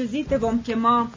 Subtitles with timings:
[0.00, 1.10] ce zi te vom chema.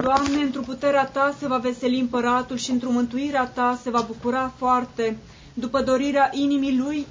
[0.00, 4.52] Doamne, într-o puterea Ta se va veseli împăratul și într-o mântuirea Ta se va bucura
[4.56, 5.16] foarte.
[5.54, 7.06] După dorirea inimii lui,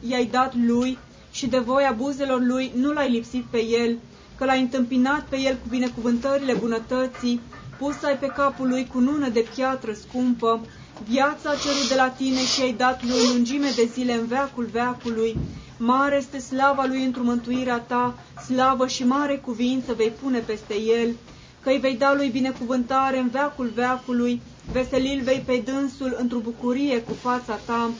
[0.00, 0.98] i-ai dat lui
[1.30, 3.98] și de voia buzelor lui nu l-ai lipsit pe el,
[4.36, 7.40] că l-ai întâmpinat pe el cu binecuvântările bunătății,
[7.78, 10.60] pus ai pe capul lui cu nună de piatră scumpă,
[11.08, 14.68] viața a cerut de la tine și ai dat lui lungime de zile în veacul
[14.72, 15.36] veacului.
[15.78, 21.14] Mare este slava lui într-o mântuirea ta, slavă și mare cuvință vei pune peste el,
[21.62, 24.42] că îi vei da lui binecuvântare în veacul veacului,
[24.72, 27.90] veselil vei pe dânsul într-o bucurie cu fața ta,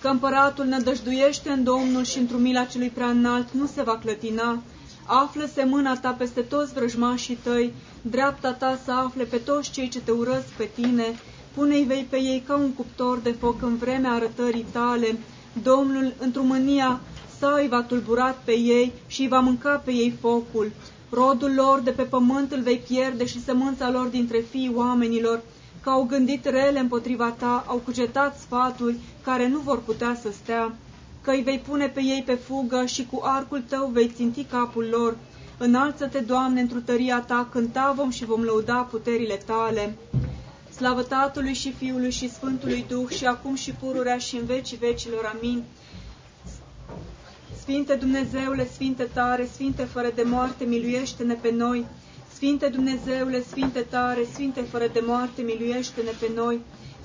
[0.00, 4.62] că împăratul nădăjduiește în Domnul și într-o mila celui prea înalt nu se va clătina,
[5.04, 10.00] află-se mâna ta peste toți vrăjmașii tăi, dreapta ta să afle pe toți cei ce
[10.00, 11.04] te urăsc pe tine,
[11.54, 15.16] pune-i vei pe ei ca un cuptor de foc în vremea arătării tale,
[15.62, 17.00] Domnul într-o mânia
[17.38, 20.72] sa îi va tulburat pe ei și îi va mânca pe ei focul.
[21.10, 25.40] Rodul lor de pe pământ îl vei pierde și sămânța lor dintre fiii oamenilor,
[25.82, 30.74] că au gândit rele împotriva ta, au cugetat sfaturi care nu vor putea să stea,
[31.22, 34.86] că îi vei pune pe ei pe fugă și cu arcul tău vei ținti capul
[34.90, 35.16] lor.
[35.58, 39.96] Înalță-te, Doamne, într tăria ta, cânta vom și vom lăuda puterile tale.
[40.76, 45.34] Slavă Tatălui și Fiului și Sfântului Duh și acum și pururea și în vecii vecilor.
[45.36, 45.64] Amin.
[47.60, 51.86] Sfinte Dumnezeule, Sfinte tare, Sfinte fără de moarte, miluiește-ne pe noi.
[52.34, 56.60] Sfinte Dumnezeule, Sfinte tare, Sfinte fără de moarte, miluiește-ne pe noi.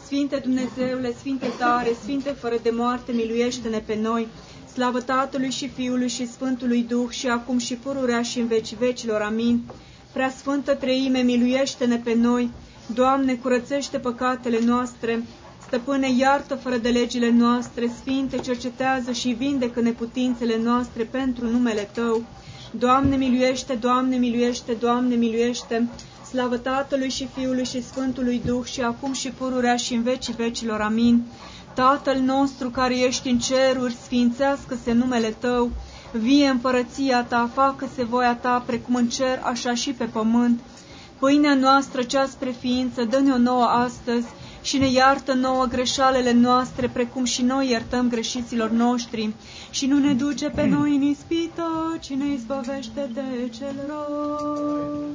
[0.05, 4.27] Sfinte Dumnezeule, Sfinte tare, Sfinte fără de moarte, miluiește-ne pe noi.
[4.73, 9.21] Slavă Tatălui și Fiului și Sfântului Duh și acum și pururea și în veci vecilor.
[9.21, 9.63] Amin.
[10.13, 12.49] Prea Sfântă Treime, miluiește-ne pe noi.
[12.93, 15.23] Doamne, curățește păcatele noastre.
[15.67, 22.23] Stăpâne, iartă fără de legile noastre, Sfinte, cercetează și vindecă neputințele noastre pentru numele Tău.
[22.71, 25.89] Doamne, miluiește, Doamne, miluiește, Doamne, miluiește.
[26.29, 30.81] Slavă Tatălui și Fiului și Sfântului Duh și acum și pururea și în vecii vecilor.
[30.81, 31.23] Amin.
[31.73, 35.71] Tatăl nostru care ești în ceruri, sfințească-se numele Tău,
[36.11, 40.59] vie împărăția Ta, facă-se voia Ta, precum în cer, așa și pe pământ.
[41.21, 44.27] Pâinea noastră cea spre ființă, dă-ne-o nouă astăzi
[44.61, 49.33] și ne iartă nouă greșalele noastre, precum și noi iertăm greșiților noștri.
[49.69, 55.05] Și nu ne duce pe noi în ispită, ci ne izbăvește de cel rău.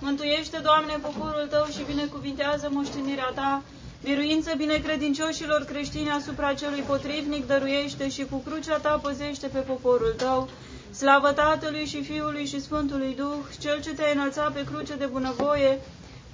[0.00, 3.62] Mântuiește, Doamne, poporul Tău și binecuvintează moștenirea Ta,
[4.02, 10.48] Biruință binecredincioșilor creștini asupra celui potrivnic dăruiește și cu crucea ta păzește pe poporul tău.
[10.90, 15.78] Slavă Tatălui și Fiului și Sfântului Duh, Cel ce te-a înălțat pe cruce de bunăvoie,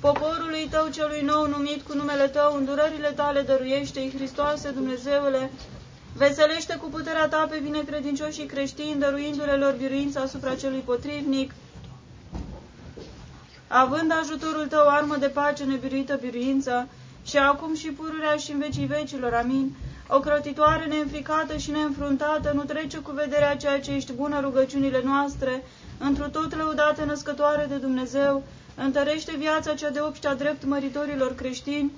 [0.01, 5.51] poporului tău celui nou numit cu numele tău, îndurările tale dăruiește-i, Hristoase Dumnezeule,
[6.17, 11.55] veselește cu puterea ta pe binecredincioșii creștini, dăruindu-le lor biruință asupra celui potrivnic,
[13.69, 16.89] având ajutorul tău armă de pace nebiruită biruință,
[17.27, 19.33] și acum și pururea și în vecii vecilor.
[19.35, 19.75] Amin.
[20.09, 25.63] O crotitoare neînfricată și neînfruntată nu trece cu vederea ceea ce ești bună rugăciunile noastre,
[25.99, 28.43] întru tot lăudată născătoare de Dumnezeu,
[28.75, 31.93] întărește viața cea de obștea drept măritorilor creștini,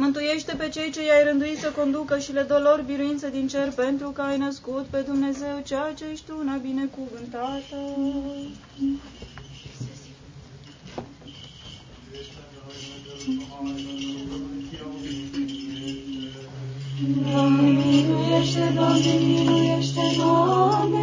[0.00, 3.72] Mântuiește pe cei ce i-ai rânduit să conducă și le dă lor biruință din cer
[3.72, 7.76] pentru că ai născut pe Dumnezeu ceea ce ești una binecuvântată.
[20.16, 20.97] Doamne,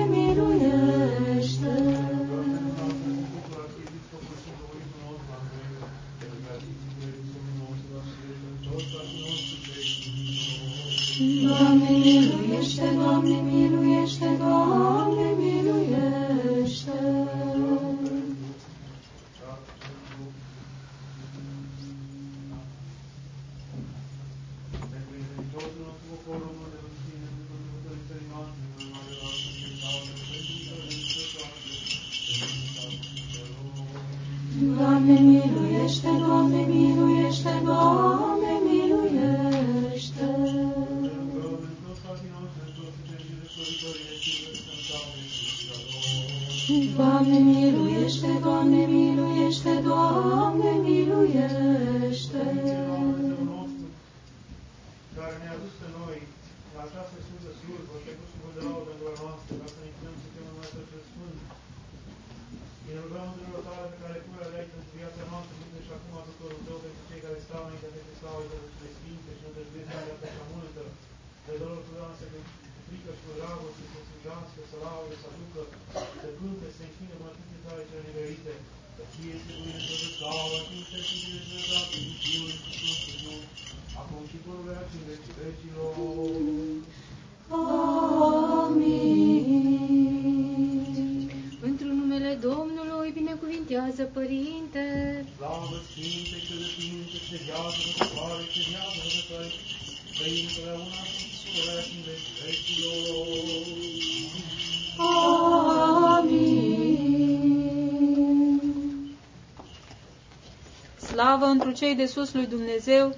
[111.75, 113.15] cei de sus lui Dumnezeu,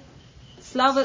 [0.70, 1.00] slavă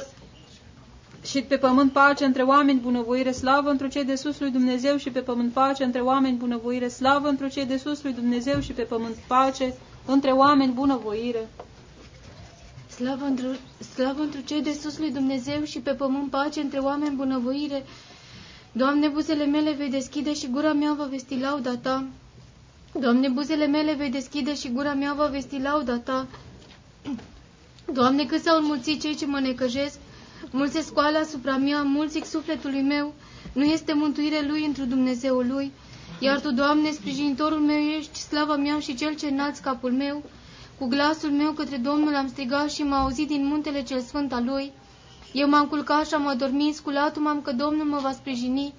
[1.26, 5.10] și pe pământ pace între oameni bunăvoire, slavă întru cei de sus lui Dumnezeu și
[5.10, 8.82] pe pământ pace între oameni bunăvoire, slavă întru cei de sus lui Dumnezeu și pe
[8.82, 9.74] pământ pace
[10.06, 11.50] între oameni bunăvoire.
[12.96, 13.48] Slavă întru,
[13.94, 17.86] slavă întru cei de sus lui Dumnezeu și pe pământ pace între oameni bunăvoire.
[18.72, 22.06] Doamne, buzele mele vei deschide și gura mea va vesti lauda Ta.
[23.00, 26.28] Doamne, buzele mele vei deschide și gura mea va vesti lauda Ta.
[27.92, 30.00] Doamne, cât s-au înmulțit cei ce mă necăjesc,
[30.52, 33.14] mulți se scoală asupra mea, mulți zic sufletului meu,
[33.54, 35.72] nu este mântuire lui într Dumnezeul lui.
[36.20, 40.24] Iar Tu, Doamne, sprijinitorul meu ești, slava mea și cel ce înalți capul meu.
[40.80, 44.44] Cu glasul meu către Domnul am strigat și m-a auzit din muntele cel sfânt al
[44.46, 44.72] lui.
[45.34, 48.74] Eu m-am culcat și am adormit, sculatul m-am că Domnul mă va sprijini.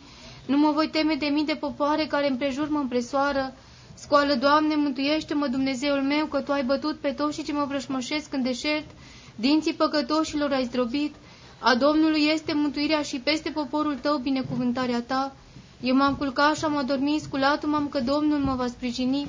[0.46, 3.54] Nu mă voi teme de mii de popoare care împrejur mă împresoară.
[3.94, 8.32] Scoală, Doamne, mântuiește-mă, Dumnezeul meu, că Tu ai bătut pe toți și ce mă vrășmășesc
[8.32, 8.90] în deșert.
[9.36, 11.14] Dinții păcătoșilor ai zdrobit.
[11.58, 15.36] A Domnului este mântuirea și peste poporul Tău binecuvântarea Ta.
[15.80, 19.26] Eu m-am culcat și am adormit, sculatul m-am că Domnul mă va sprijini.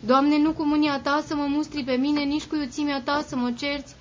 [0.00, 3.36] Doamne, nu cu mânia Ta să mă mustri pe mine, nici cu iuțimea Ta să
[3.36, 3.94] mă cerți,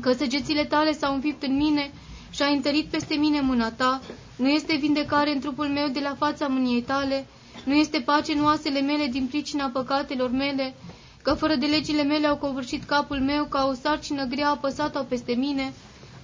[0.00, 1.92] că săgețile Tale s-au înfipt în mine
[2.30, 4.00] și ai întărit peste mine mâna Ta.
[4.36, 7.26] Nu este vindecare în trupul meu de la fața mâniei Tale,
[7.66, 10.74] nu este pace în oasele mele din pricina păcatelor mele,
[11.22, 15.32] că fără de legile mele au covârșit capul meu, ca o sarcină grea apăsat-o peste
[15.32, 15.72] mine,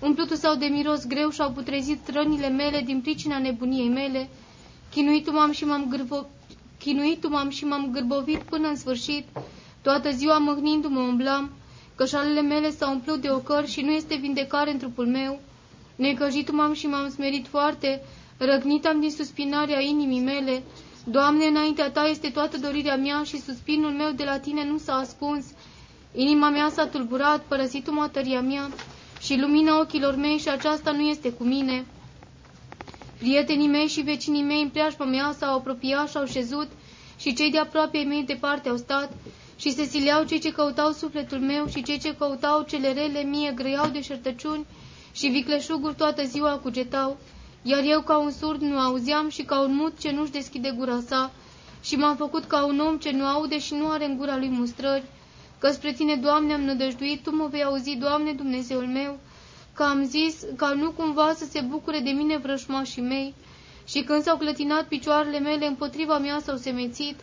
[0.01, 4.29] umplutul sau de miros greu și-au putrezit rănile mele din pricina nebuniei mele,
[4.91, 6.27] chinuitul m-am și m-am gârbo...
[6.79, 9.25] chinuitul m-am și m-am gârbovit până în sfârșit,
[9.83, 11.51] toată ziua măhnindu-mă umblam,
[11.95, 15.41] cășalele mele s-au umplut de ocări și nu este vindecare în trupul meu,
[15.97, 18.03] necăjitul m-am și m-am smerit foarte,
[18.39, 20.63] răgnit am din suspinarea inimii mele,
[21.05, 24.93] Doamne, înaintea Ta este toată dorirea mea și suspinul meu de la Tine nu s-a
[24.95, 25.45] ascuns.
[26.15, 28.71] Inima mea s-a tulburat, părăsit-o tăria mea
[29.21, 31.85] și lumina ochilor mei și aceasta nu este cu mine.
[33.19, 36.69] Prietenii mei și vecinii mei în preajma mea s-au apropiat și au șezut
[37.19, 39.13] și cei de aproape ai mei departe au stat
[39.57, 43.53] și se sileau cei ce căutau sufletul meu și cei ce căutau cele rele mie
[43.55, 44.67] grăiau de șertăciuni
[45.13, 47.19] și vicleșuguri toată ziua cugetau
[47.63, 51.01] iar eu ca un surd nu auzeam și ca un mut ce nu-și deschide gura
[51.07, 51.33] sa,
[51.83, 54.49] și m-am făcut ca un om ce nu aude și nu are în gura lui
[54.49, 55.05] mustrări,
[55.59, 59.19] că spre tine, Doamne, am nădăjduit, Tu mă vei auzi, Doamne, Dumnezeul meu,
[59.75, 63.35] că am zis ca nu cumva să se bucure de mine vrășmașii mei,
[63.87, 67.17] și când s-au clătinat picioarele mele împotriva mea s-au semețit,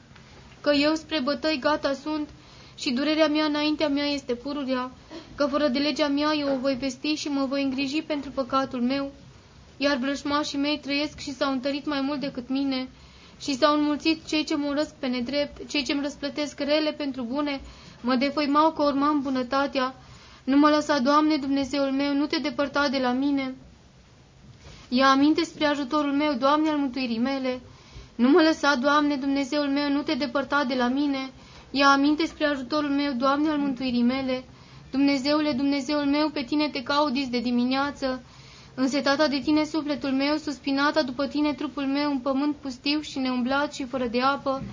[0.62, 2.30] că eu spre bătăi gata sunt
[2.77, 4.91] și durerea mea înaintea mea este pururea,
[5.36, 8.81] că fără de legea mea eu o voi vesti și mă voi îngriji pentru păcatul
[8.81, 9.12] meu,
[9.81, 12.89] iar vrășmașii mei trăiesc și s-au întărit mai mult decât mine
[13.41, 17.24] și s-au înmulțit cei ce mă urăsc pe nedrept, cei ce îmi răsplătesc rele pentru
[17.24, 17.62] bune,
[18.01, 19.95] mă defăimau că urmam bunătatea.
[20.43, 23.55] Nu mă lăsa, Doamne, Dumnezeul meu, nu te depărta de la mine.
[24.89, 27.62] Ia aminte spre ajutorul meu, Doamne, al mântuirii mele.
[28.15, 31.31] Nu mă lăsa, Doamne, Dumnezeul meu, nu te depărta de la mine.
[31.71, 34.43] Ia aminte spre ajutorul meu, Doamne, al mântuirii mele.
[34.91, 38.24] Dumnezeule, Dumnezeul meu, pe tine te caut de dimineață.
[38.81, 43.74] Însetata de tine sufletul meu, suspinata după tine trupul meu, în pământ pustiu și neumblat
[43.74, 44.63] și fără de apă,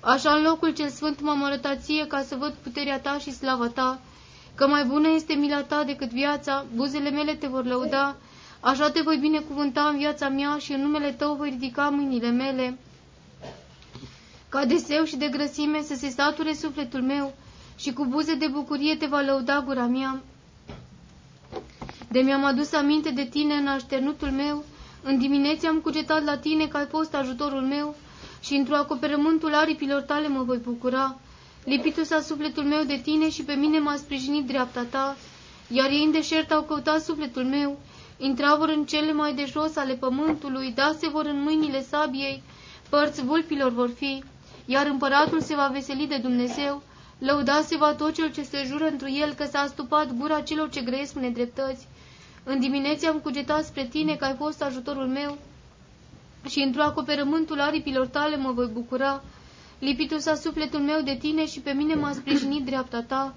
[0.00, 3.66] așa în locul cel sfânt m-am arătat ție ca să văd puterea ta și slava
[3.66, 4.00] ta,
[4.54, 8.16] că mai bună este mila ta decât viața, buzele mele te vor lăuda,
[8.60, 12.78] așa te voi binecuvânta în viața mea și în numele tău voi ridica mâinile mele.
[14.48, 17.34] Ca de seu și de grăsime să se sature sufletul meu
[17.76, 20.22] și cu buze de bucurie te va lăuda gura mea
[22.12, 24.64] de mi-am adus aminte de tine în așternutul meu,
[25.02, 27.94] în diminețe am cugetat la tine că ai fost ajutorul meu
[28.40, 31.18] și într-o acoperământul aripilor tale mă voi bucura.
[31.64, 35.16] Lipitul s-a sufletul meu de tine și pe mine m-a sprijinit dreapta ta,
[35.68, 37.78] iar ei în deșert au căutat sufletul meu,
[38.18, 42.42] intravor în cele mai de jos ale pământului, dase vor în mâinile sabiei,
[42.88, 44.22] părți vulpilor vor fi,
[44.66, 46.82] iar împăratul se va veseli de Dumnezeu,
[47.18, 50.80] Lăudase va tot cel ce se jură întru el că s-a astupat gura celor ce
[50.80, 51.86] grăiesc nedreptăți.
[52.44, 55.38] În diminețe am cugetat spre tine că ai fost ajutorul meu
[56.48, 59.22] și într-o acoperământul aripilor tale mă voi bucura.
[59.78, 63.34] Lipitul s-a sufletul meu de tine și pe mine m-a sprijinit dreapta ta.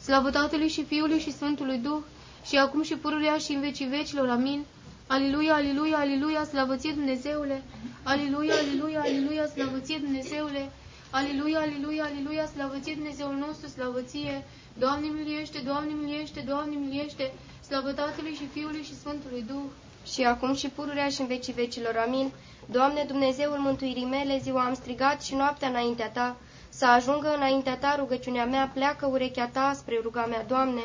[0.00, 1.98] Slavă Tatălui și Fiului și Sfântului Duh,
[2.46, 4.28] și acum și pururea și în vecii vecilor.
[4.28, 4.64] Amin.
[5.06, 7.62] Aliluia, aliluia, aliluia, slavăție Dumnezeule!
[8.02, 10.70] Aliluia, aliluia, aliluia, slavăție Dumnezeule!
[11.10, 14.44] Aliluia, aliluia, aliluia, slavăție Dumnezeul nostru, slavăție!
[14.78, 17.32] Doamne miliește, Doamne miliește, Doamne miliește,
[17.68, 19.68] slavă Tatălui și Fiului și Sfântului Duh!
[20.12, 21.96] Și acum și pururea și în vecii vecilor.
[22.06, 22.32] Amin.
[22.70, 26.36] Doamne Dumnezeul mântuirii mele, ziua am strigat și noaptea înaintea Ta,
[26.68, 30.80] să ajungă înaintea Ta rugăciunea mea, pleacă urechea Ta spre ruga mea, Doamne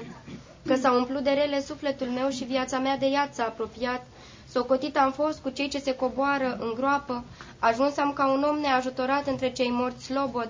[0.66, 4.06] că s-a umplut de rele sufletul meu și viața mea de iad s-a apropiat.
[4.52, 7.24] Socotit am fost cu cei ce se coboară în groapă,
[7.60, 10.50] ajuns am ca un om neajutorat între cei morți slobod,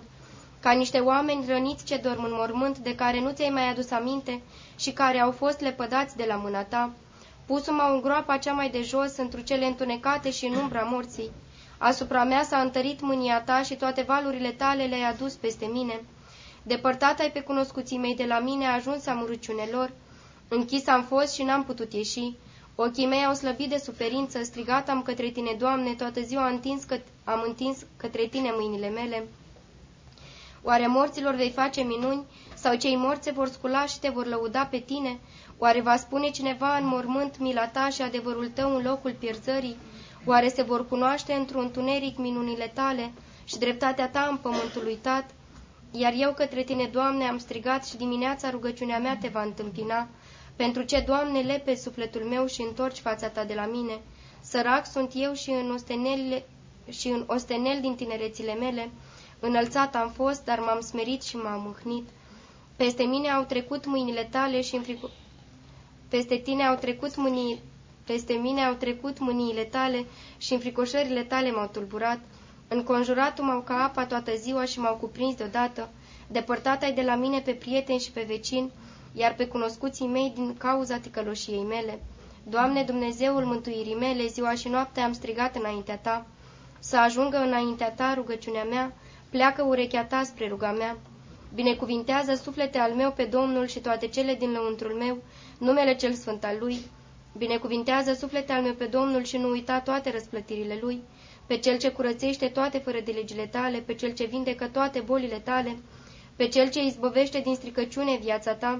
[0.61, 4.41] ca niște oameni răniți ce dorm în mormânt, de care nu ți-ai mai adus aminte
[4.79, 6.91] și care au fost lepădați de la mâna ta.
[7.45, 11.29] Pusul m în groapa cea mai de jos, într cele întunecate și în umbra morții.
[11.77, 16.01] Asupra mea s-a întărit mânia ta și toate valurile tale le-ai adus peste mine.
[16.63, 19.91] Depărtat ai pe cunoscuții mei de la mine, ajuns am râciunelor.
[20.47, 22.33] Închis am fost și n-am putut ieși.
[22.75, 26.83] Ochii mei au slăbit de suferință, strigat am către tine, Doamne, toată ziua am întins,
[26.83, 29.23] că, am întins către tine mâinile mele.
[30.63, 32.25] Oare morților vei face minuni?
[32.55, 35.19] Sau cei morți se vor scula și te vor lăuda pe tine?
[35.57, 39.75] Oare va spune cineva în mormânt mila ta și adevărul tău în locul pierzării?
[40.25, 43.11] Oare se vor cunoaște într-un întuneric minunile tale
[43.43, 45.29] și dreptatea ta în pământul uitat?
[45.91, 50.07] Iar eu către tine, Doamne, am strigat și dimineața rugăciunea mea te va întâmpina.
[50.55, 53.99] Pentru ce, Doamne, lepe sufletul meu și întorci fața ta de la mine?
[54.41, 56.45] Sărac sunt eu și în, ostenelile,
[56.89, 58.89] și în ostenel din tinerețile mele.
[59.43, 62.07] Înălțat am fost, dar m-am smerit și m-am mâhnit.
[62.75, 65.09] Peste mine au trecut mâinile tale și frico...
[66.09, 67.59] Peste tine au trecut mâinii...
[68.05, 70.05] Peste mine au trecut mâniile tale
[70.37, 72.19] și înfricoșările tale m-au tulburat.
[72.67, 75.89] Înconjuratul m-au ca apa toată ziua și m-au cuprins deodată.
[76.27, 78.71] Depărtat ai de la mine pe prieteni și pe vecini,
[79.13, 81.99] iar pe cunoscuții mei din cauza ticăloșiei mele.
[82.43, 86.25] Doamne Dumnezeul mântuirii mele, ziua și noaptea am strigat înaintea Ta.
[86.79, 88.93] Să ajungă înaintea Ta rugăciunea mea,
[89.31, 90.97] pleacă urechea Ta spre ruga mea.
[91.53, 95.17] Binecuvintează suflete al meu pe Domnul și toate cele din lăuntrul meu,
[95.57, 96.77] numele cel sfânt al Lui.
[97.37, 101.01] Binecuvintează suflete al meu pe Domnul și nu uita toate răsplătirile Lui
[101.51, 105.39] pe cel ce curățește toate fără de legile tale, pe cel ce vindecă toate bolile
[105.43, 105.77] tale,
[106.35, 108.79] pe cel ce izbăvește din stricăciune viața ta,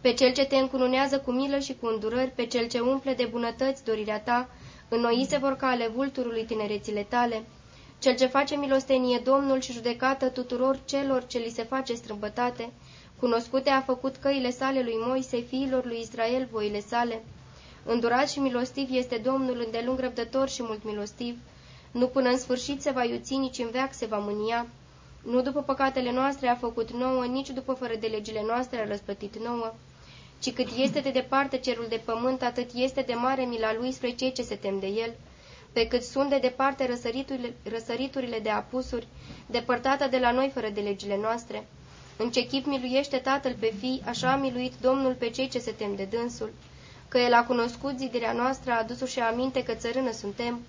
[0.00, 3.24] pe cel ce te încununează cu milă și cu îndurări, pe cel ce umple de
[3.24, 4.48] bunătăți dorirea ta,
[4.88, 7.42] înnoi se vor ca ale vulturului tinerețile tale,
[7.98, 12.72] cel ce face milostenie Domnul și judecată tuturor celor ce li se face strâmbătate,
[13.20, 17.22] cunoscute a făcut căile sale lui Moise, fiilor lui Israel, voile sale,
[17.90, 21.38] Îndurat și milostiv este Domnul, îndelung răbdător și mult milostiv.
[21.90, 24.66] Nu până în sfârșit se va iuți, nici în veac se va mânia.
[25.22, 29.36] Nu după păcatele noastre a făcut nouă, nici după fără de legile noastre a răsplătit
[29.44, 29.74] nouă.
[30.40, 34.10] Ci cât este de departe cerul de pământ, atât este de mare mila lui spre
[34.10, 35.14] cei ce se tem de el.
[35.78, 39.06] Pe cât sunt de departe răsăriturile, răsăriturile de apusuri,
[39.46, 41.66] depărtată de la noi fără de legile noastre.
[42.16, 45.70] În ce chip miluiește Tatăl pe fii, așa a miluit Domnul pe cei ce se
[45.70, 46.52] tem de dânsul
[47.08, 50.60] că el a cunoscut zidirea noastră, a adus-și aminte că țărână suntem.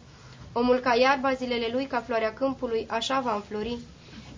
[0.53, 3.77] Omul ca iarba zilele lui, ca floarea câmpului, așa va înflori,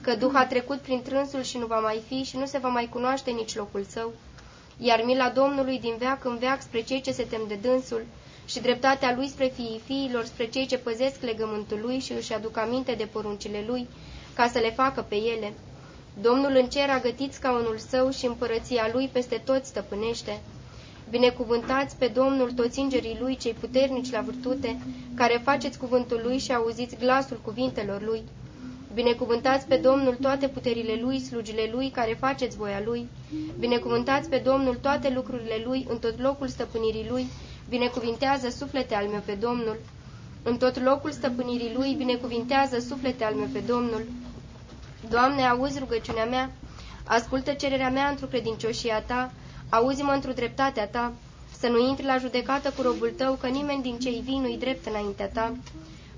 [0.01, 2.69] că Duh a trecut prin trânsul și nu va mai fi și nu se va
[2.69, 4.13] mai cunoaște nici locul său.
[4.77, 8.05] Iar mila Domnului din veac în veac spre cei ce se tem de dânsul
[8.51, 12.57] și dreptatea lui spre fiii fiilor, spre cei ce păzesc legământul lui și își aduc
[12.57, 13.87] aminte de poruncile lui,
[14.33, 15.53] ca să le facă pe ele.
[16.21, 20.41] Domnul în cer a gătit scaunul său și împărăția lui peste toți stăpânește.
[21.09, 24.81] Binecuvântați pe Domnul toți îngerii Lui, cei puternici la virtute,
[25.15, 28.23] care faceți cuvântul Lui și auziți glasul cuvintelor Lui.
[28.93, 33.07] Binecuvântați pe Domnul toate puterile Lui, slugile Lui, care faceți voia Lui.
[33.59, 37.25] Binecuvântați pe Domnul toate lucrurile Lui, în tot locul stăpânirii Lui.
[37.71, 39.77] Binecuvintează suflete al meu pe Domnul.
[40.43, 44.03] În tot locul stăpânirii Lui, binecuvintează suflete al meu pe Domnul.
[45.09, 46.51] Doamne, auzi rugăciunea mea,
[47.03, 49.31] ascultă cererea mea într-o credincioșia Ta,
[49.69, 51.13] Auzi-mă într-o dreptatea ta,
[51.59, 54.85] să nu intri la judecată cu robul tău, că nimeni din cei vii nu-i drept
[54.87, 55.55] înaintea ta.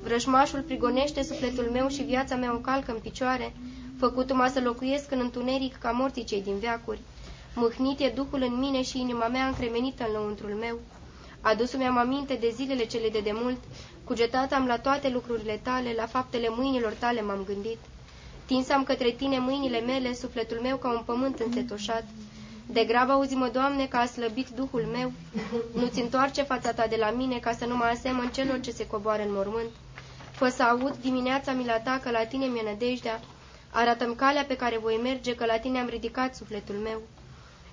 [0.04, 3.54] Vrășmașul prigonește sufletul meu și viața mea o calcă în picioare,
[4.00, 7.00] făcut-mă să locuiesc în întuneric ca morții cei din veacuri.
[7.56, 10.80] Mâhnit e Duhul în mine și inima mea încremenită în lăuntrul meu.
[11.46, 13.58] Adus-mi am aminte de zilele cele de demult,
[14.04, 17.78] cugetat am la toate lucrurile tale, la faptele mâinilor tale m-am gândit.
[18.46, 22.04] Tinsam către tine mâinile mele, sufletul meu ca un pământ însetoșat.
[22.66, 25.12] De grab auzi-mă, Doamne, că a slăbit Duhul meu.
[25.74, 28.88] Nu-ți întoarce fața ta de la mine, ca să nu mă asemăn celor ce se
[28.88, 29.70] coboară în mormânt.
[30.32, 33.20] Fă să aud dimineața mila ta, că la tine mi-e nădejdea.
[33.72, 37.02] Arată-mi calea pe care voi merge, că la tine am ridicat sufletul meu.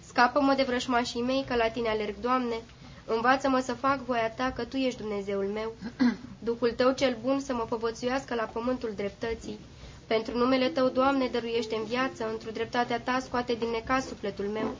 [0.06, 2.54] Scapă-mă de vrășmașii mei, că la tine alerg, Doamne.
[3.04, 5.72] Învață-mă să fac voia ta, că tu ești Dumnezeul meu.
[6.48, 9.58] Duhul tău cel bun să mă povățuiască la pământul dreptății.
[10.06, 14.74] Pentru numele tău, Doamne, dăruiește în viață, într-o dreptatea ta scoate din necaz sufletul meu.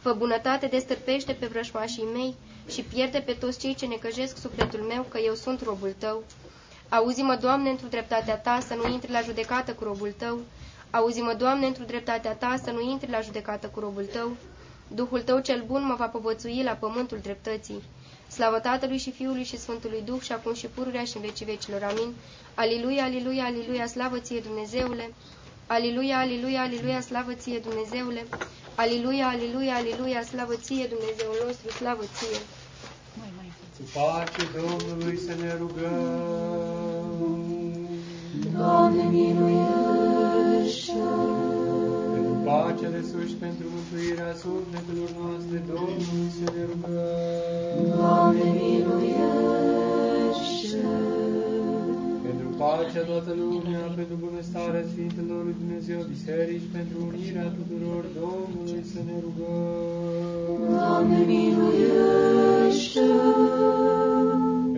[0.00, 2.34] Fă bunătate destârpește pe vrășmașii mei
[2.68, 6.22] și pierde pe toți cei ce necăjesc sufletul meu, că eu sunt robul tău.
[6.88, 10.38] Auzi-mă, Doamne, într-o dreptatea ta, să nu intri la judecată cu robul tău.
[10.90, 14.36] Auzi-mă, Doamne, într-o dreptatea ta, să nu intri la judecată cu robul tău.
[14.94, 17.82] Duhul tău cel bun mă va povățui la pământul dreptății.
[18.28, 21.82] Slavă Tatălui și Fiului și Sfântului Duh și acum și pururea și în vecii vecilor.
[21.82, 22.14] Amin.
[22.54, 25.12] Aliluia, aliluia, aliluia, slavă ție Dumnezeule.
[25.66, 28.26] Aliluia, aliluia, aliluia, slavă ție Dumnezeule.
[28.74, 32.38] Aliluia, aliluia, aliluia, slavă ție Dumnezeul nostru, slavă ție.
[33.76, 37.00] Cu pace Domnului să ne rugăm.
[38.56, 40.60] Doamne, miluiește!
[42.50, 47.78] Pentru pacea de sus, pentru mântuirea sufletelor noastre, Domnului să ne rugăm.
[47.96, 50.02] Doamne, miluiește!
[52.26, 59.00] Pentru pacea toată lumea, pentru bunăstarea Sfintelor lui Dumnezeu Biserici, pentru unirea tuturor Domnului să
[59.08, 60.58] ne rugăm.
[60.74, 63.06] Doamne, miluiește!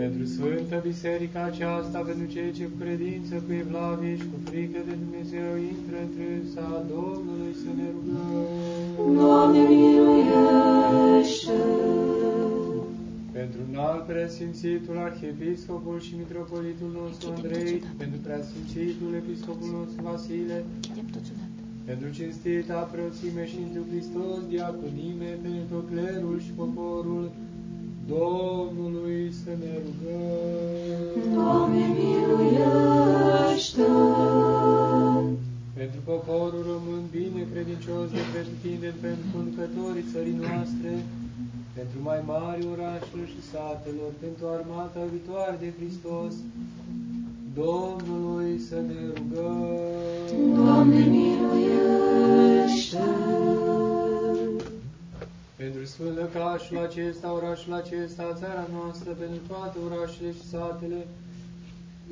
[0.03, 4.95] Pentru Sfântă Biserica aceasta, pentru cei ce cu credință, cu evlavie și cu frică de
[5.03, 8.27] Dumnezeu intră întrânsa Domnului să ne rugăm.
[9.19, 11.59] Doamne, miluiește!
[13.39, 20.59] Pentru înalt preasfințitul Arhiepiscopul și Mitropolitul nostru Andrei, pentru preasfințitul Episcopul nostru Vasile,
[21.89, 27.25] pentru cinstita preoțime și întru Hristos, diaconime, pentru tot clerul și poporul
[28.09, 31.35] Domnului să ne rugăm.
[31.35, 33.87] Doamne, miluiește!
[35.75, 40.93] Pentru poporul român bine credincios de pretutindeni, pentru conducătorii țării noastre,
[41.79, 46.35] pentru mai mari orașelor și satelor, pentru armata viitoare de Hristos,
[47.55, 49.57] Domnului să ne rugăm.
[50.57, 53.03] Doamne, miluiește!
[55.63, 61.01] Pentru Sfânt Lăcașul acesta, orașul acesta, țara noastră, pentru toate orașele și satele,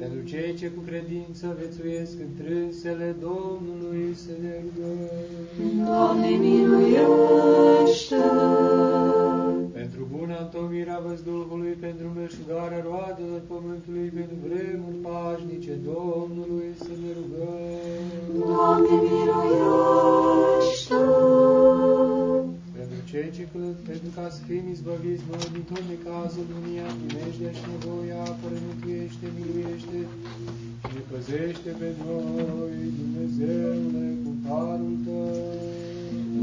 [0.01, 5.01] pentru cei ce cu credință vețuiesc întrânsele Domnului să ne rugăm.
[5.87, 8.23] Doamne, miluiește!
[9.79, 18.09] Pentru buna întocmirea văzduhului, pentru meșugarea roadelor pământului, pentru vremuri pașnice Domnului să ne rugăm.
[18.47, 20.99] Doamne, miluiește!
[23.11, 27.53] Pentru cei ce călăt, pentru ca să fim izbăviți noi din tot necazul, mânia, primejdea
[27.59, 29.99] și nevoia, apără, mântuiește, miluiește
[30.83, 35.39] și ne păzește pe noi, Dumnezeule, cu harul Tău.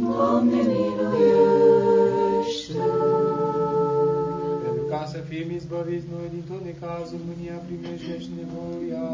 [0.03, 2.07] Doamne, miluiește!
[4.65, 9.07] Pentru ca să fim izbăviți noi din tot necazul, mânia, primește și nevoia,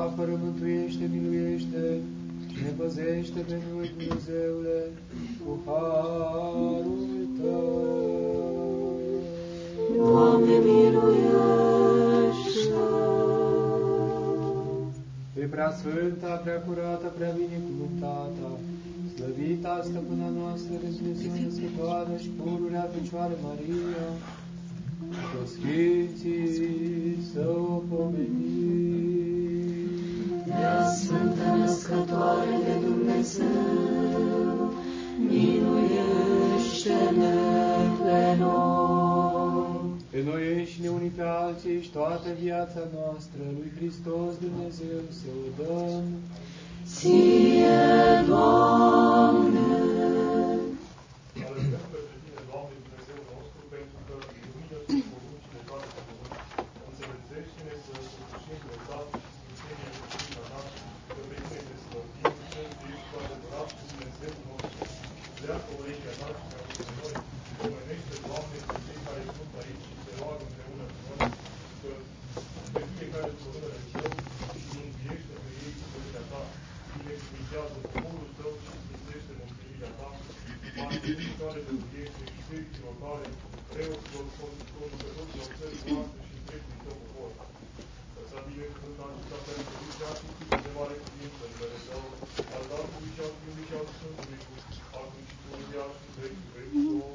[0.00, 2.17] apără, mântuiește, miluiește și
[2.62, 4.78] ne păzește pe noi, Dumnezeule,
[5.40, 6.96] cu harul
[7.40, 8.98] Tău.
[9.96, 11.98] Doamne, miluiește!
[15.34, 18.48] Pe prea sfânta, prea curată, prea binecuvântată,
[19.14, 24.06] slăvita stăpâna noastră de Dumnezeu născătoare și pururea Fecioară Maria,
[25.30, 29.57] cu Sfinții să o pomenim.
[30.68, 34.72] Prea Sfântă Născătoare de Dumnezeu,
[35.28, 37.34] miluiește-ne
[38.02, 39.96] pe noi.
[40.10, 45.44] Pe noi înșine unii pe alții și toată viața noastră lui Hristos Dumnezeu să o
[45.58, 46.04] dăm.
[46.94, 47.80] Ție,
[48.28, 49.70] Doamne,
[51.48, 56.34] Alătăm pe tine, Doamne Dumnezeu nostru, pentru că lumină sunt poruncile toate pe pământ.
[56.88, 59.92] Înțelegește-ne să săvârșim dreptate și sfințenia
[60.34, 60.60] de ta,
[61.14, 62.58] că pe tine te slăvim, să
[62.90, 64.84] ești cu adevărat cu Dumnezeu nostru.
[65.42, 67.16] Dreaptă urechea ta și ne auzi noi.
[67.58, 71.30] Pomenește, Doamne, pe cei care sunt aici și te roagă împreună cu noi,
[71.80, 71.90] că
[72.72, 74.10] pe fiecare săptămână de Tău
[74.52, 76.40] și mântuiește pe ei cu puterea ta.
[76.94, 80.08] Binecuvintează poporul Tău și sfințește mântuirea ta.
[81.38, 83.26] Participare de audiențe, biserici locale,
[83.72, 87.30] preoților, conducătorilor țării noastre și întregului Tău popor.
[88.14, 90.26] Să să binecuvântat și să pentru cea și
[90.64, 92.02] de mare cuvință în numele Tău,
[92.56, 94.62] al Tatălui și al Fiului și al Sfântului Duh,
[95.00, 97.06] acum și pururea și în vecii vecilor.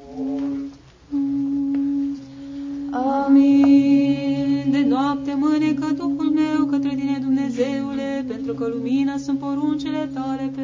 [3.22, 4.64] Amin.
[4.74, 10.63] De noapte mânecă Duhul meu către tine, Dumnezeule, pentru că lumină sunt poruncile tale pe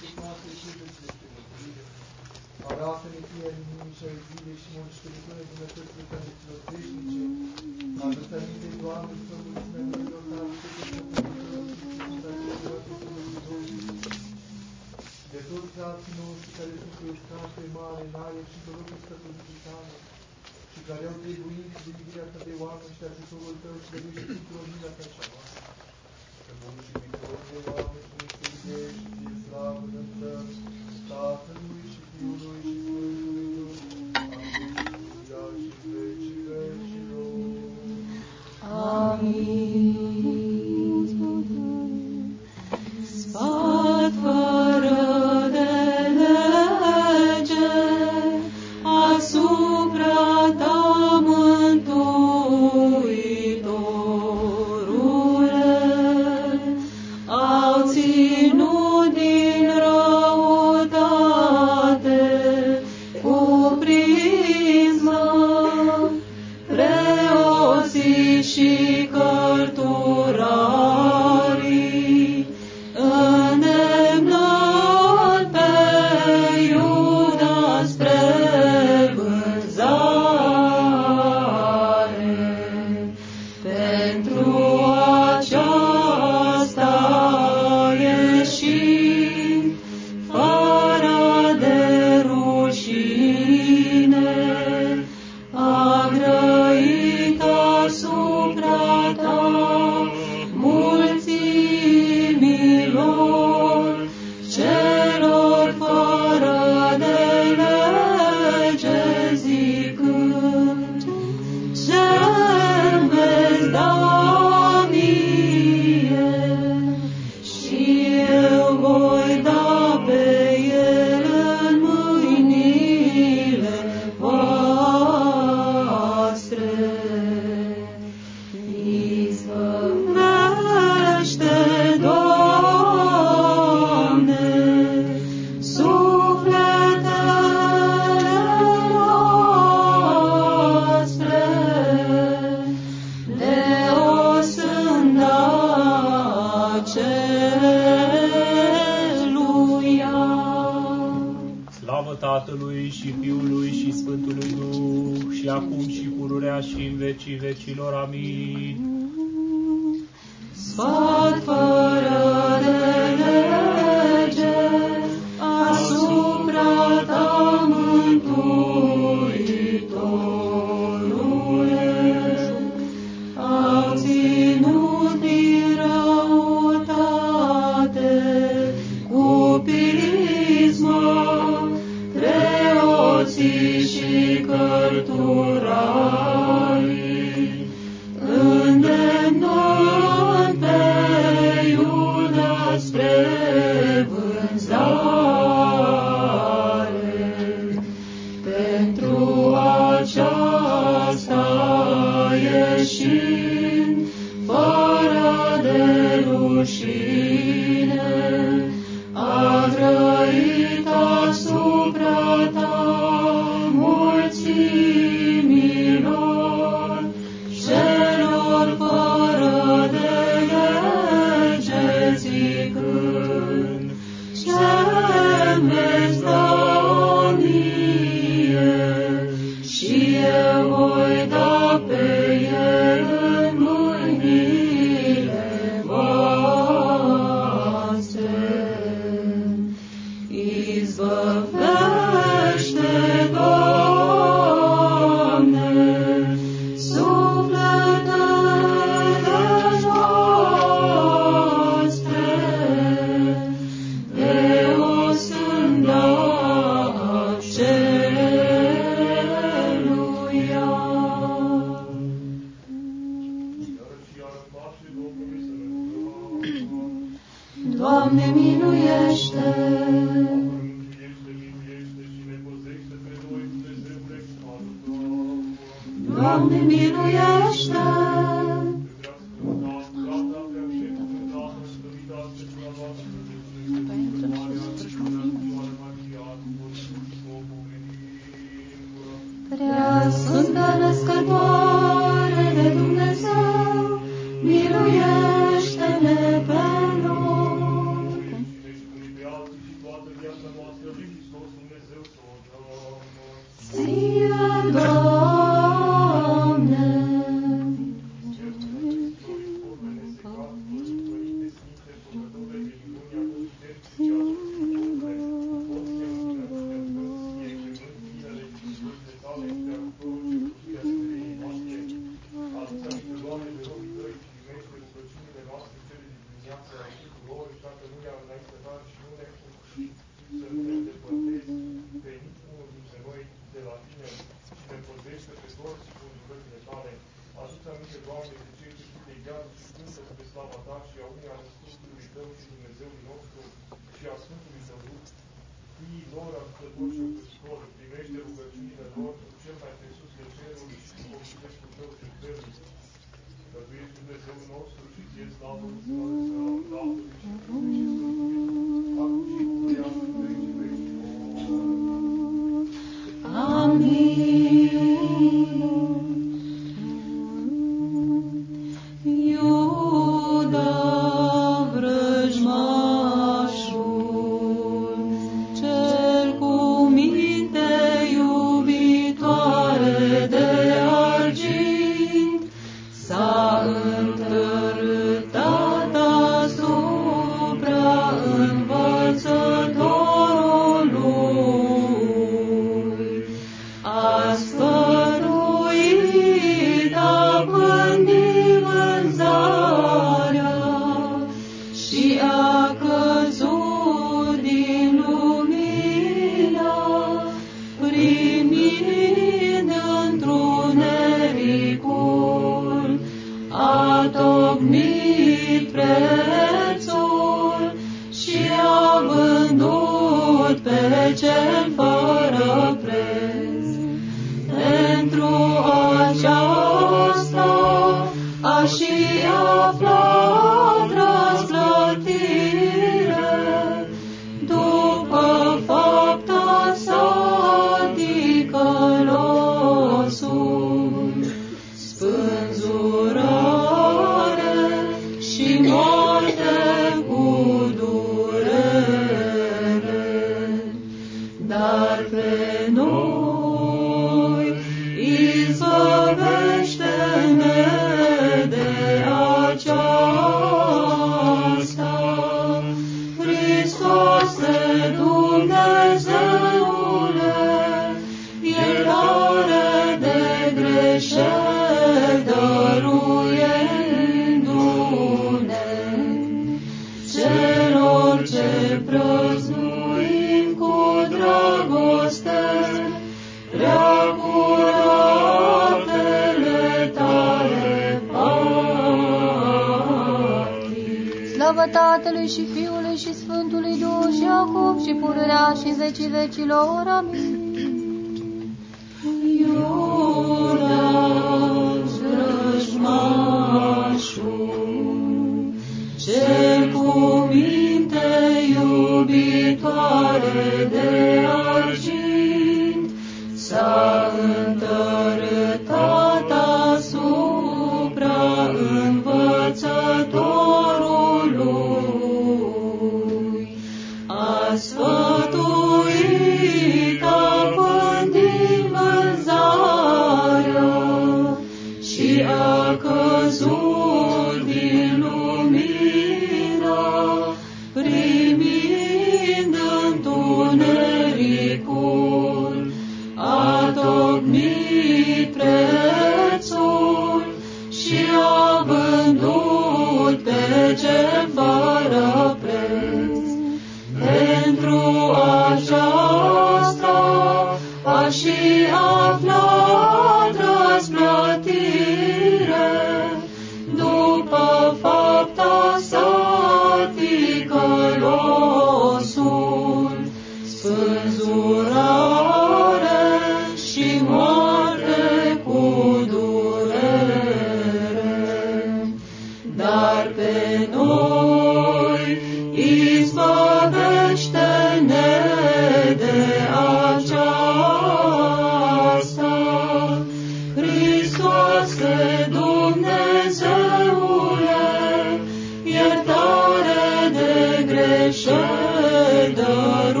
[599.11, 600.00] adoro.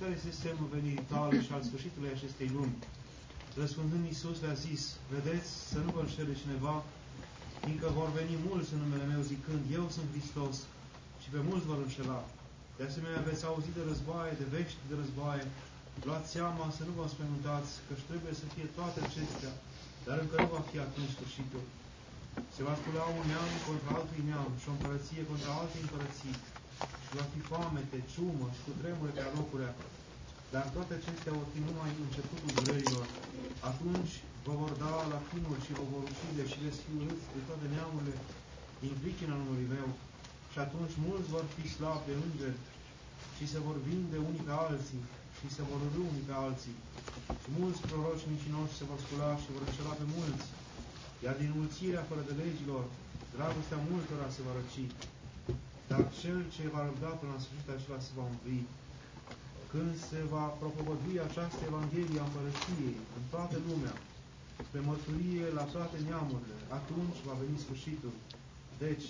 [0.00, 2.76] Care este semnul venirii tale și al sfârșitului acestei lumi?
[3.62, 4.82] Răspundând Iisus le-a zis,
[5.14, 6.74] vedeți să nu vă înșele cineva,
[7.62, 10.56] fiindcă vor veni mulți în numele meu zicând, eu sunt Hristos
[11.22, 12.20] și pe mulți vor înșela.
[12.78, 15.44] De asemenea, veți auzi de războaie, de vești de războaie.
[16.06, 19.52] Luați seama să nu vă spământați, căci trebuie să fie toate acestea,
[20.06, 21.64] dar încă nu va fi atunci sfârșitul.
[22.54, 26.36] Se va scula un neam contra altui neam și o împărăție contra altei împărății.
[27.04, 29.72] Și va fi foamete, ciumă și cu tremure pe alocurea.
[30.54, 33.06] Dar toate acestea vor fi numai începutul durerilor.
[33.70, 34.12] Atunci
[34.46, 37.66] vă vor da la chinuri și vă vor ucide și veți fi urâți de toate
[37.74, 38.14] neamurile
[38.82, 39.88] din pricina numărului meu.
[40.52, 42.60] Și atunci mulți vor fi slabi de îngeri
[43.36, 45.02] și se vor vinde unii pe alții
[45.36, 46.76] și se vor râ unii pe alții.
[47.42, 50.46] Și mulți proroci mincinoși se vor scula și vor înșela pe mulți.
[51.24, 52.84] Iar din mulțirea fără de legilor,
[53.34, 54.78] dragostea multora se va răci.
[55.90, 58.66] Dar cel ce va răbda până la sfârșit acela se va învii.
[59.72, 63.94] Când se va propovădui această Evanghelie a Împărăției în toată lumea,
[64.66, 68.14] spre mărturie la toate neamurile, atunci va veni sfârșitul.
[68.84, 69.06] Deci,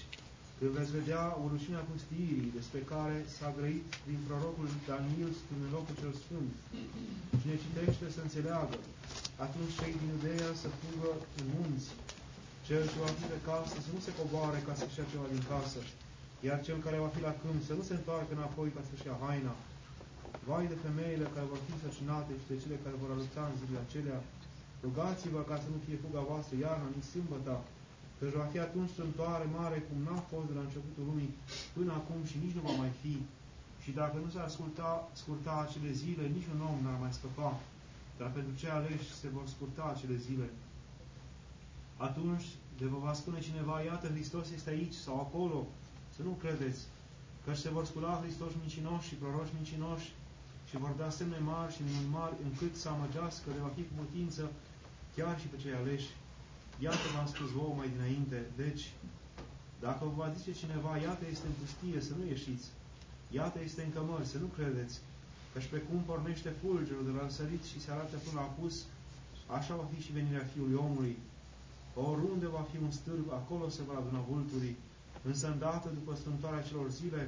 [0.57, 6.15] când veți vedea urășimea pustiirii despre care s-a grăit din prorocul Daniel în locul cel
[6.23, 6.53] sfânt,
[7.41, 8.79] cine citește să înțeleagă,
[9.45, 11.11] atunci cei din Iudeea să fugă
[11.41, 11.89] în munți,
[12.67, 15.45] cel ce va fi pe casă să nu se coboare ca să-și ia ceva din
[15.53, 15.81] casă,
[16.47, 19.17] iar cel care va fi la câmp să nu se întoarcă înapoi ca să-și ia
[19.25, 19.55] haina.
[20.49, 23.85] Vai de femeile care vor fi săcinate și de cele care vor alupta în zilele
[23.85, 24.19] acelea,
[24.85, 27.59] rugați-vă ca să nu fie fuga voastră iarna, nici sâmbăta,
[28.19, 31.33] căci va fi atunci strâmtoare mare cum n-a fost de la începutul lumii
[31.77, 33.15] până acum și nici nu va mai fi.
[33.83, 37.51] Și dacă nu s-ar scurta, scurta acele zile, nici un om n-ar mai scăpa,
[38.19, 40.49] dar pentru cei aleși se vor scurta acele zile.
[42.09, 42.47] Atunci
[42.79, 45.67] de vă va spune cineva, iată, Hristos este aici sau acolo,
[46.19, 46.81] să nu credeți,
[47.45, 50.09] că se vor scula Hristos mincinoși și proroși mincinoși
[50.69, 53.95] și vor da semne mari și minuni mari încât să amăgească de va fi cu
[54.03, 54.43] putință
[55.17, 56.11] chiar și pe cei aleși.
[56.87, 58.39] Iată v-am spus vouă mai dinainte.
[58.63, 58.85] Deci,
[59.85, 62.67] dacă vă va zice cineva, iată este în pustie, să nu ieșiți.
[63.39, 64.95] Iată este în cămări, să nu credeți.
[65.53, 68.75] Căci pe cum pornește fulgerul de la însărit și se arată până la apus,
[69.57, 71.15] așa va fi și venirea Fiului Omului.
[72.11, 74.77] Oriunde va fi un stârb, acolo se va aduna vulturii.
[75.23, 77.23] Însă îndată după strâmtoarea celor zile,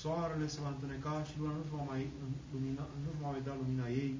[0.00, 2.02] soarele se va întuneca și luna nu-și va mai,
[2.52, 4.12] lumina, nu va mai da lumina ei,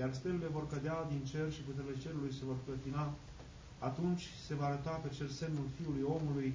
[0.00, 3.04] iar stelele vor cădea din cer și puterile cerului se vor clătina.
[3.88, 6.50] Atunci se va arăta pe cel semnul Fiului Omului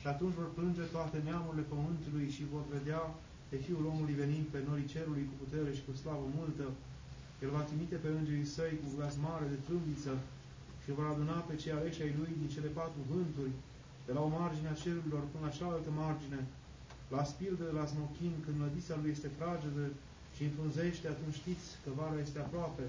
[0.00, 3.02] și atunci vor plânge toate neamurile pământului și vor vedea
[3.50, 6.66] pe Fiul omului venind pe norii cerului cu putere și cu slavă multă.
[7.42, 10.14] El va trimite pe îngerii săi cu glas mare de trâmbiță
[10.82, 13.54] și vor aduna pe cei aleși ai lui din cele patru vânturi,
[14.06, 16.40] de la o margine a cerurilor până la cealaltă margine,
[17.14, 19.84] la spildă, la smochin, când mlădița lui este fragedă
[20.34, 22.84] și înfrunzește, atunci știți că vara este aproape.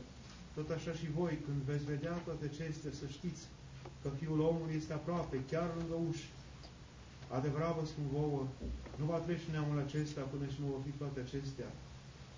[0.57, 3.43] Tot așa și voi, când veți vedea toate acestea, să știți
[4.01, 6.27] că Fiul omului este aproape, chiar lângă uși.
[7.37, 8.43] Adevărat vă spun vouă,
[8.99, 11.69] nu va trece neamul acesta până și nu vor fi toate acestea.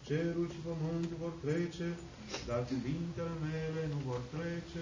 [0.08, 1.88] Cerul și pământul vor trece,
[2.48, 4.80] dar cuvintele mele nu vor trece.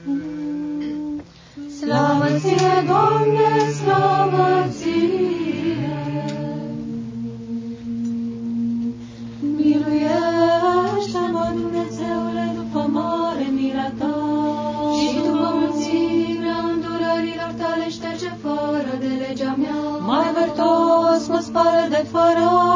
[1.79, 3.49] Slavă ție, Doamne,
[3.79, 4.47] slavă
[4.77, 5.93] ție!
[9.57, 14.15] Miluiește-mă, Dumnezeule, după mare mila ta.
[14.97, 19.81] Și după mulțimea îndurărilor tale șterge fără de legea mea.
[20.09, 22.72] Mai vărtos mă spală de fără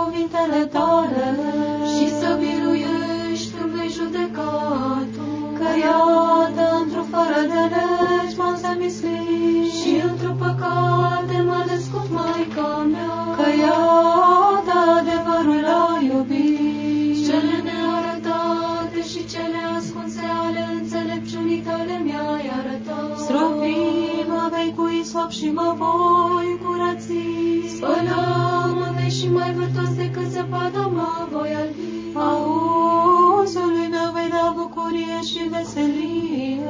[0.00, 1.28] cuvintele tale.
[1.92, 4.52] Și să biruiești când vei judeca
[5.14, 5.28] tu.
[5.58, 9.72] Că iată într-o fără de legi m-am zămislit.
[9.78, 13.14] Și într-o păcate m-a născut Maica mea.
[13.36, 17.16] Că iată adevărul a iubit.
[17.26, 23.18] Cele nearătate și cele ascunse ale înțelepciunii tale mi-ai arătat.
[23.24, 27.08] Stropi-mă vei cu isop și mă voi curăți.
[27.74, 28.29] Spălă-mă vei și
[29.54, 32.16] mai vârtos decât zăpada mă voi albi.
[32.28, 36.60] Auzului meu vei da bucurie și veselie.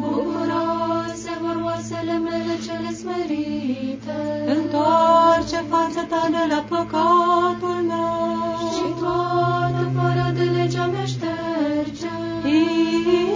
[0.00, 4.18] Bucuroase vor oasele mele cele smerite.
[4.56, 8.36] Întoarce fața ta de la păcatul meu.
[8.74, 12.14] Și toată fără de legea mea șterge.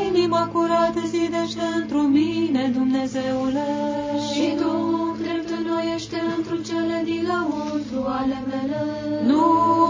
[0.08, 3.68] Inima curată zidește într mine, Dumnezeule.
[6.00, 8.82] Și tu drept înnoiește într cele din lăuntru ale mele.
[9.28, 9.44] Nu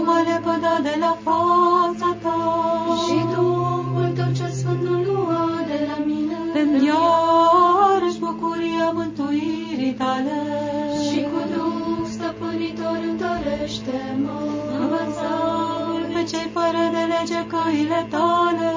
[0.05, 2.39] mă lepăda de la fața ta.
[3.03, 6.37] Și Duhul tău cel sfânt nu lua de la mine.
[6.61, 10.39] Îmi iarăși bucuria mântuirii tale.
[11.05, 14.39] Și cu Duh stăpânitor întărește-mă.
[14.79, 15.35] Învăța
[16.13, 18.71] pe cei fără de lege căile tale.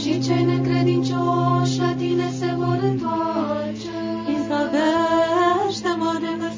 [0.00, 3.96] Și cei necredincioși la tine se vor întoarce.
[4.34, 6.57] Izbăvește-mă de vărsare de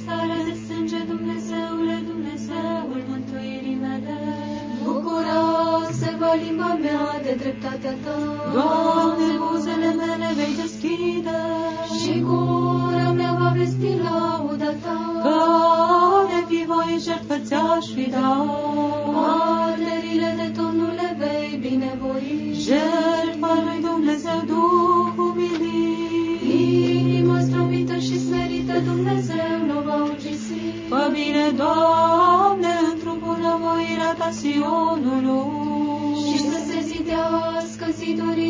[6.30, 8.16] Bucura-se va limba mea de dreptatea ta.
[8.52, 11.38] Doamne, buzele mele vei deschide.
[11.98, 14.98] Și gura mea va vesti lauda ta.
[15.22, 18.48] Care fi voi jertfă ți-aș fi dat.
[19.66, 22.54] Arderile de tot nu le vei binevoi.
[22.64, 26.40] Jertfa lui Dumnezeu Duh umilit.
[27.00, 30.58] Inima stropită și smerită Dumnezeu nu va ucisi.
[30.88, 35.09] Fă bine, Doamne, într-o bunăvoirea ta Sionului.
[38.00, 38.49] Și să se zidească zidurile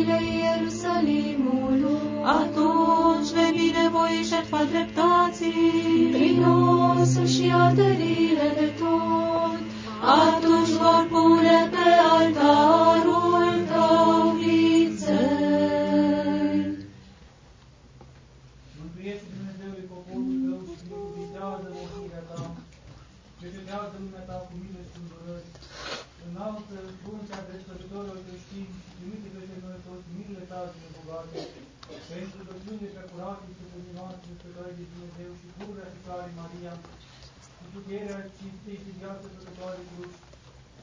[38.37, 40.19] cinstei și viață păcătoare cruci,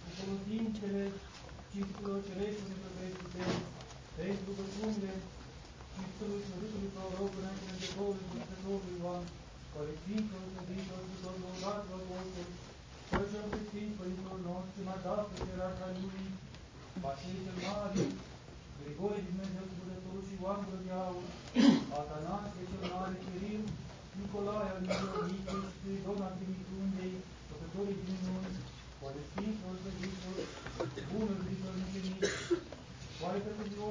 [0.02, 1.02] cu folosințele
[1.70, 3.58] cinstitelor cerești unde păcăiești puteri,
[4.16, 5.12] pentru rugăciunile
[5.92, 9.24] Sfântului Sfântului Proroc înainte de Domnul Dumnezeului Ioan,
[9.72, 12.52] care Sfinților Sfântilor Sfântilor Lăudaților voștri,
[13.10, 16.24] Păcea pe Sfinți Părinților noștri, mai dat pe ierarha lui,
[17.02, 18.04] Vasile cel Mare,
[18.78, 21.26] Grigore Dumnezeu Sfântătorul și Ioan Gură de Aur,
[21.98, 23.62] Atanasie cel Mare, Kiril,
[24.18, 26.34] Nicolae al Mioronice și Spiridon al
[27.86, 28.58] Dimitrundei, Făcătorii din minuni,
[29.02, 30.38] oare Sfinților Sfântilor,
[31.10, 32.20] Bunul Sfinților Micenii,
[33.22, 33.90] oare pe Dumnezeu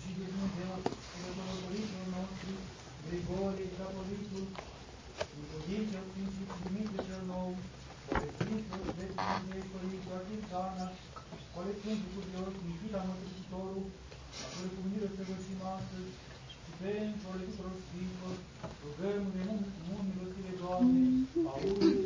[0.00, 0.74] și de Dumnezeu,
[1.08, 2.54] Sfântul Părinților noștri,
[3.04, 4.46] Grigore, Capolitul,
[5.36, 7.50] Nicodim cel Sfânt și Dimitrie cel Nou,
[8.10, 10.86] oare Sfinților de Dumnezeu, Părintul Artin Cana,
[11.54, 13.86] oare Sfântul Curios, Nikita Mărturisitorul,
[14.44, 16.12] apoi cu milă să vășim astăzi,
[16.62, 18.36] și pentru ale tuturor Sfinților,
[18.82, 21.02] rugăm de mult, mult milostive, Doamne,
[21.52, 21.97] auzi,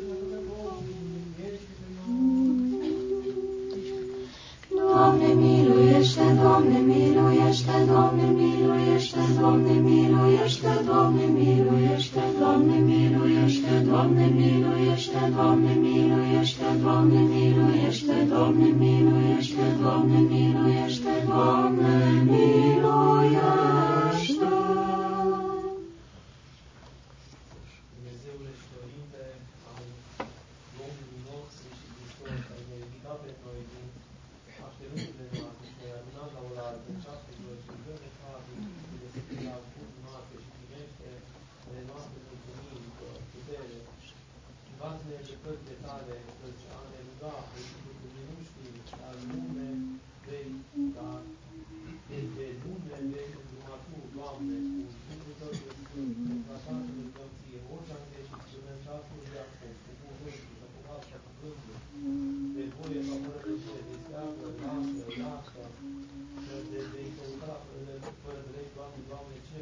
[6.53, 17.19] Doamne, miluiește, Doamne, miluiește, Doamne, miluiește, Doamne, miluiește, Doamne, miluiește, Doamne, miluiește, Doamne, miluiește, Doamne,
[17.33, 23.72] miluiește, Doamne, miluiește, Doamne, miluiește, Doamne, miluiește.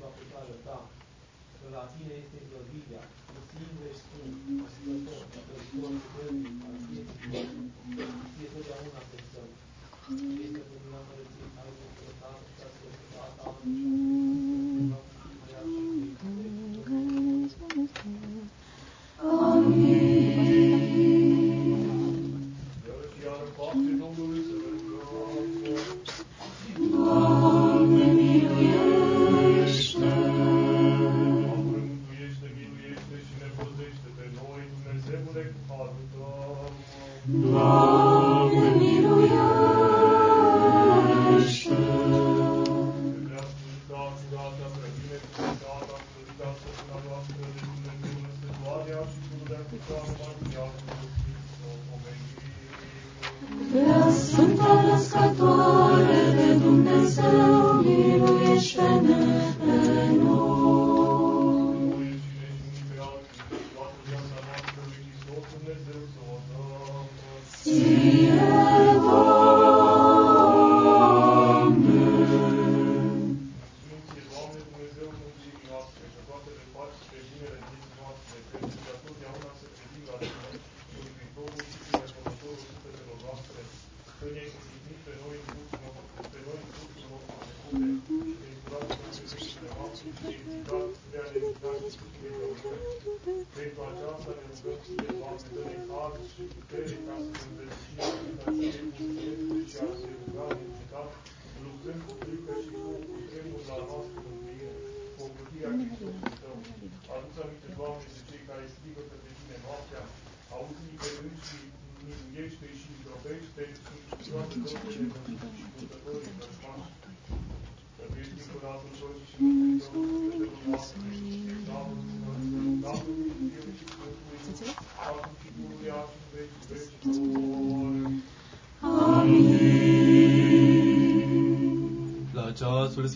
[0.01, 0.77] va putea arăta
[1.57, 4.35] că la tine este izbăvirea, tu singur ești Sfânt,
[4.67, 5.25] ascultător,
[5.57, 6.29] ascultător,
[6.65, 7.19] al vieții
[8.33, 9.49] ție totdeauna să stăm.
[10.45, 14.80] Este Dumnezeu Mărăție, ai văzut Tatăl și ascultat Tatăl.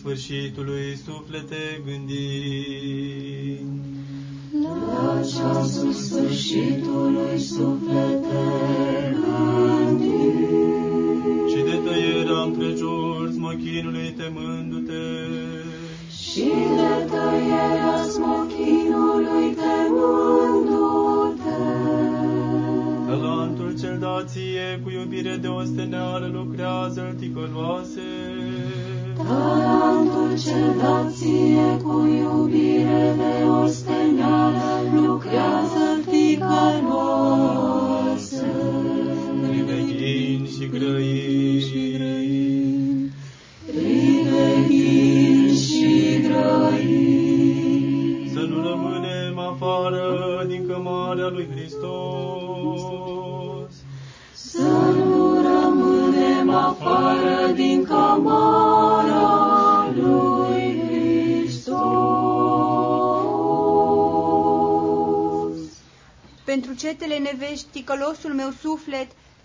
[0.06, 2.25] sfârșitului suflete gândi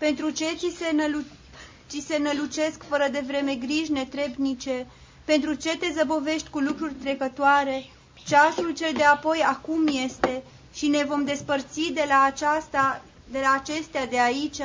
[0.06, 1.18] Pentru ce ți se, nălu
[1.90, 4.86] ci se nălucesc fără de vreme griji netrebnice?
[5.24, 7.84] Pentru ce te zăbovești cu lucruri trecătoare?
[8.26, 10.42] Ceasul cel de apoi acum este
[10.74, 14.60] și ne vom despărți de la, aceasta, de la acestea de aici,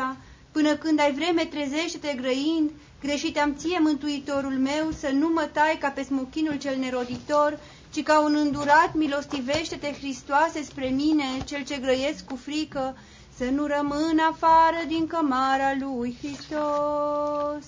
[0.51, 2.69] până când ai vreme trezește-te grăind,
[3.01, 7.59] greșit am ție, mântuitorul meu, să nu mă tai ca pe smochinul cel neroditor,
[7.93, 12.95] ci ca un îndurat milostivește-te, Hristoase, spre mine, cel ce grăiesc cu frică,
[13.37, 17.65] să nu rămână afară din cămara lui Hristos.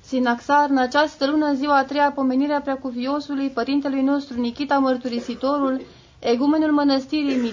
[0.00, 5.80] Sinaxar, în această lună, în ziua a treia, pomenirea preacuviosului părintelui nostru Nichita Mărturisitorul,
[6.18, 7.52] egumenul mănăstirii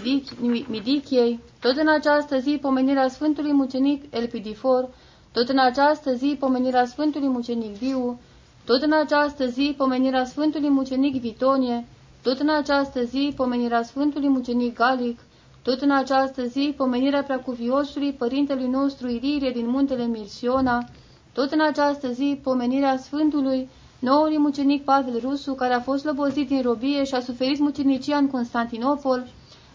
[0.68, 4.89] Midichiei, tot în această zi pomenirea Sfântului Mucenic Elpidifor,
[5.32, 8.20] tot în această zi pomenirea Sfântului Mucenic Viu,
[8.66, 11.86] tot în această zi pomenirea Sfântului Mucenic Vitonie,
[12.24, 15.20] tot în această zi pomenirea Sfântului Mucenic Galic,
[15.62, 20.86] tot în această zi pomenirea preacuviosului Părintelui nostru Iririe din muntele Mirsiona,
[21.34, 26.62] tot în această zi pomenirea Sfântului noului mucenic Pavel Rusu, care a fost lobozit din
[26.62, 29.28] robie și a suferit mucenicia în Constantinopol,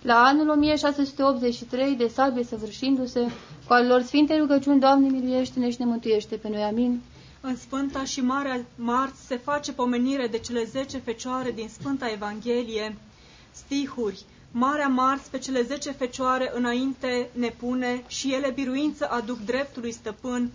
[0.02, 3.20] la anul 1683 de sabie săvârșindu-se,
[3.66, 7.00] cu al lor sfinte rugăciuni, Doamne miluiește-ne și ne mântuiește pe noi, amin.
[7.40, 12.96] În Sfânta și Marea Marți se face pomenire de cele zece fecioare din Sfânta Evanghelie,
[13.50, 14.24] stihuri,
[14.58, 20.50] Marea Marți pe cele zece fecioare înainte ne pune și ele biruință aduc dreptului stăpân,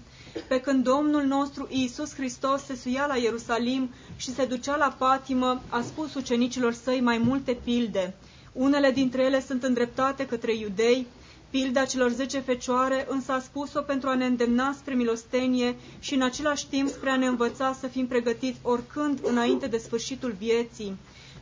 [0.47, 5.61] pe când Domnul nostru Iisus Hristos se suia la Ierusalim și se ducea la patimă,
[5.69, 8.13] a spus ucenicilor săi mai multe pilde.
[8.53, 11.07] Unele dintre ele sunt îndreptate către iudei,
[11.49, 16.21] pilda celor zece fecioare însă a spus-o pentru a ne îndemna spre milostenie și în
[16.21, 20.97] același timp spre a ne învăța să fim pregătiți oricând înainte de sfârșitul vieții.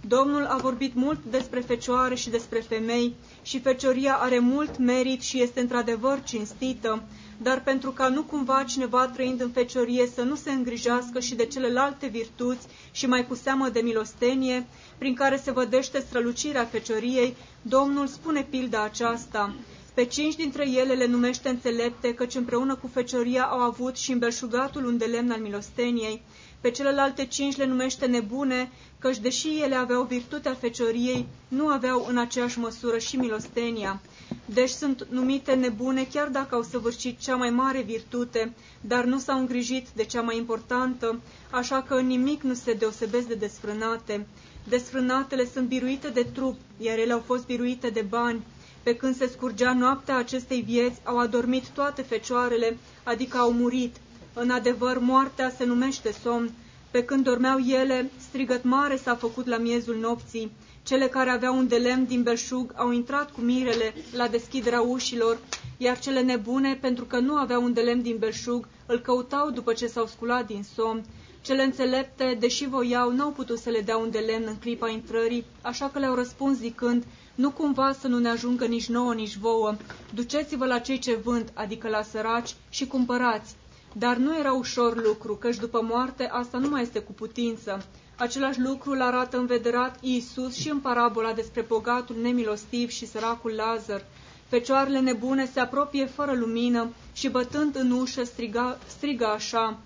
[0.07, 5.41] Domnul a vorbit mult despre fecioare și despre femei și fecioria are mult merit și
[5.41, 7.03] este într-adevăr cinstită,
[7.37, 11.45] dar pentru ca nu cumva cineva trăind în feciorie să nu se îngrijească și de
[11.45, 18.07] celelalte virtuți și mai cu seamă de milostenie, prin care se vădește strălucirea fecioriei, Domnul
[18.07, 19.53] spune pilda aceasta.
[19.93, 24.85] Pe cinci dintre ele le numește înțelepte, căci împreună cu fecioria au avut și îmbelșugatul
[24.85, 26.21] un de lemn al milosteniei.
[26.61, 32.17] Pe celelalte cinci le numește nebune, căci deși ele aveau virtutea fecioriei, nu aveau în
[32.17, 34.01] aceeași măsură și milostenia.
[34.45, 39.39] Deci sunt numite nebune chiar dacă au săvârșit cea mai mare virtute, dar nu s-au
[39.39, 41.19] îngrijit de cea mai importantă,
[41.51, 44.27] așa că în nimic nu se deosebesc de desfrânate.
[44.69, 48.41] Desfrânatele sunt biruite de trup, iar ele au fost biruite de bani.
[48.83, 53.95] Pe când se scurgea noaptea acestei vieți, au adormit toate fecioarele, adică au murit.
[54.33, 56.51] În adevăr, moartea se numește somn.
[56.91, 60.51] Pe când dormeau ele, strigăt mare s-a făcut la miezul nopții.
[60.83, 65.39] Cele care aveau un de lemn din belșug au intrat cu mirele la deschiderea ușilor,
[65.77, 69.73] iar cele nebune, pentru că nu aveau un de lemn din belșug, îl căutau după
[69.73, 71.03] ce s-au sculat din somn.
[71.41, 75.45] Cele înțelepte, deși voiau, n-au putut să le dea un de lemn în clipa intrării,
[75.61, 77.03] așa că le-au răspuns zicând,
[77.35, 79.75] nu cumva să nu ne ajungă nici nouă, nici vouă,
[80.13, 83.55] duceți-vă la cei ce vând, adică la săraci, și cumpărați.
[83.93, 87.85] Dar nu era ușor lucru, căci după moarte asta nu mai este cu putință.
[88.17, 94.05] Același lucru îl arată învederat Iisus și în parabola despre bogatul nemilostiv și săracul Lazar.
[94.47, 99.79] Fecioarele nebune se apropie fără lumină și bătând în ușă striga, strigă așa,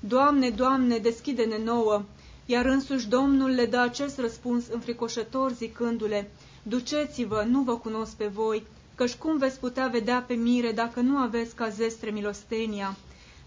[0.00, 2.02] Doamne, Doamne, deschide-ne nouă!
[2.46, 6.30] Iar însuși Domnul le dă acest răspuns înfricoșător zicându-le,
[6.62, 11.16] Duceți-vă, nu vă cunosc pe voi, căci cum veți putea vedea pe mire dacă nu
[11.16, 12.96] aveți ca zestre milostenia?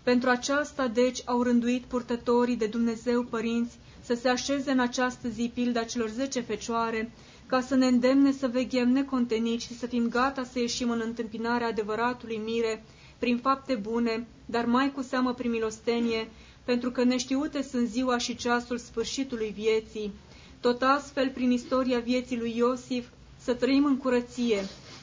[0.03, 5.51] Pentru aceasta, deci, au rânduit purtătorii de Dumnezeu părinți să se așeze în această zi
[5.53, 7.11] pilda celor zece fecioare,
[7.45, 11.67] ca să ne îndemne să veghem neconteniți și să fim gata să ieșim în întâmpinarea
[11.67, 12.83] adevăratului mire,
[13.19, 16.29] prin fapte bune, dar mai cu seamă prin milostenie,
[16.63, 20.11] pentru că neștiute sunt ziua și ceasul sfârșitului vieții.
[20.59, 23.07] Tot astfel, prin istoria vieții lui Iosif,
[23.39, 24.57] să trăim în curăție,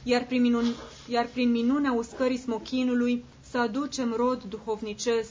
[0.04, 0.64] iar prin, minun,
[1.08, 5.30] iar prin minunea uscării smochinului să aducem rod duhovnicesc.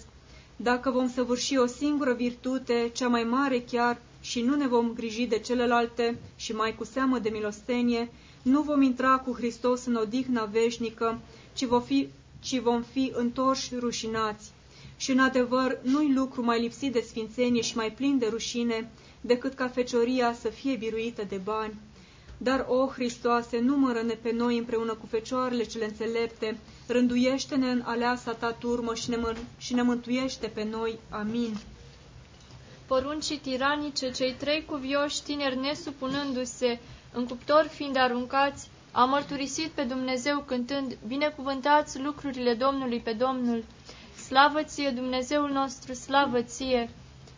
[0.56, 5.26] Dacă vom săvârși o singură virtute, cea mai mare chiar, și nu ne vom griji
[5.26, 8.12] de celelalte și mai cu seamă de milostenie,
[8.42, 11.20] nu vom intra cu Hristos în odihna veșnică,
[11.54, 12.08] ci vom fi,
[12.40, 14.52] ci vom fi întorși rușinați.
[14.98, 18.90] Și în adevăr, nu-i lucru mai lipsit de sfințenie și mai plin de rușine,
[19.22, 21.74] decât ca fecioria să fie biruită de bani.
[22.42, 28.52] Dar, o, Hristoase, numără-ne pe noi împreună cu fecioarele cele înțelepte, rânduiește-ne în aleasa ta
[28.52, 29.18] turmă și ne,
[29.58, 31.00] și ne mântuiește pe noi.
[31.10, 31.58] Amin.
[32.88, 36.80] Poruncii tiranice, cei trei cuvioși tineri nesupunându-se,
[37.14, 43.64] în cuptor fiind aruncați, au mărturisit pe Dumnezeu cântând, binecuvântați lucrurile Domnului pe Domnul,
[44.28, 46.90] slavă ție, Dumnezeul nostru, slavă ție,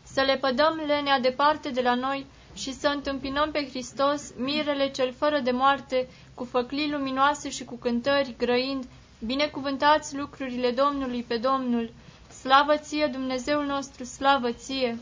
[0.04, 2.26] să le pădăm lenea departe de la noi
[2.62, 7.76] și să întâmpinăm pe Hristos, mirele cel fără de moarte, cu făclii luminoase și cu
[7.76, 8.84] cântări, grăind,
[9.26, 11.94] binecuvântați lucrurile Domnului pe Domnul,
[12.42, 14.98] slavă ție, Dumnezeul nostru, slavă ție,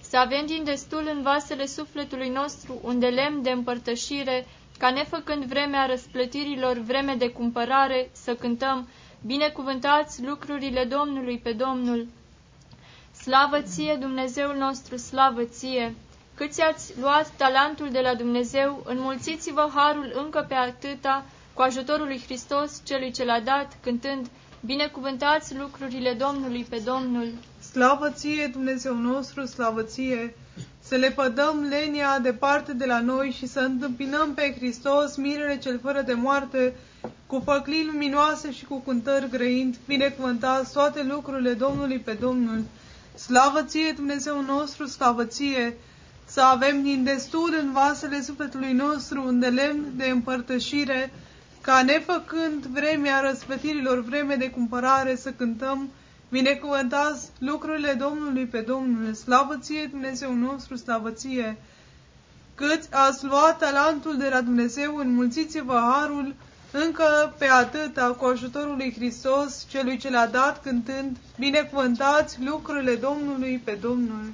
[0.00, 4.46] să avem din destul în vasele sufletului nostru un de lemn de împărtășire,
[4.78, 8.88] ca nefăcând vremea răsplătirilor, vreme de cumpărare, să cântăm,
[9.26, 12.06] binecuvântați lucrurile Domnului pe Domnul,
[13.22, 15.94] Slavă ție, Dumnezeul nostru, slavă ție!
[16.34, 21.24] Câți ați luat talentul de la Dumnezeu, înmulțiți-vă harul încă pe atâta,
[21.54, 24.26] cu ajutorul lui Hristos, celui ce l-a dat, cântând,
[24.66, 27.32] Binecuvântați lucrurile Domnului pe Domnul.
[27.70, 30.34] Slavă ție, Dumnezeu nostru, slavă ție!
[30.82, 35.78] Să le pădăm lenia departe de la noi și să întâmpinăm pe Hristos, mirele cel
[35.82, 36.74] fără de moarte,
[37.26, 42.62] cu făclii luminoase și cu cântări grăind, binecuvântați toate lucrurile Domnului pe Domnul.
[43.14, 45.76] Slavă ție, Dumnezeu nostru, slavă ție!
[46.26, 51.12] Să avem din destul în vasele sufletului nostru un de lemn de împărtășire,
[51.60, 55.88] ca nefăcând vremea răsplătirilor, vreme de cumpărare, să cântăm,
[56.28, 61.56] binecuvântați lucrurile Domnului pe Domnul, slavă ție, Dumnezeu nostru, slavă ție!
[62.54, 66.34] Câți ați luat talentul de la Dumnezeu, înmulțiți-vă harul,
[66.72, 73.60] încă pe atâta, cu ajutorul lui Hristos, celui ce l-a dat, cântând, binecuvântați lucrurile Domnului
[73.64, 74.32] pe Domnul.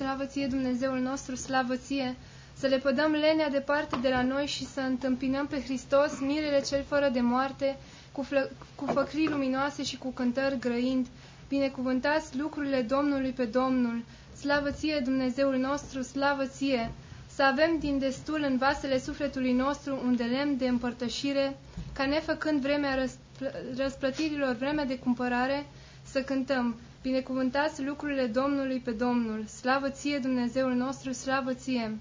[0.00, 2.16] Slavă ție, Dumnezeul nostru, slavă ție!
[2.54, 6.84] Să le pădăm lenea departe de la noi și să întâmpinăm pe Hristos, mirele cel
[6.88, 7.76] fără de moarte,
[8.12, 11.06] cu, flă, cu făcrii luminoase și cu cântări grăind.
[11.48, 14.02] Binecuvântați lucrurile Domnului pe Domnul.
[14.38, 16.90] Slavă ție, Dumnezeul nostru, slavă ție!
[17.34, 21.56] Să avem din destul în vasele sufletului nostru un de lemn de împărtășire,
[21.92, 23.44] ca nefăcând vremea răspl
[23.76, 25.66] răsplătirilor, vremea de cumpărare,
[26.02, 31.98] să cântăm, binecuvântați lucrurile Domnului pe Domnul, slavă ție Dumnezeul nostru, slavă ție!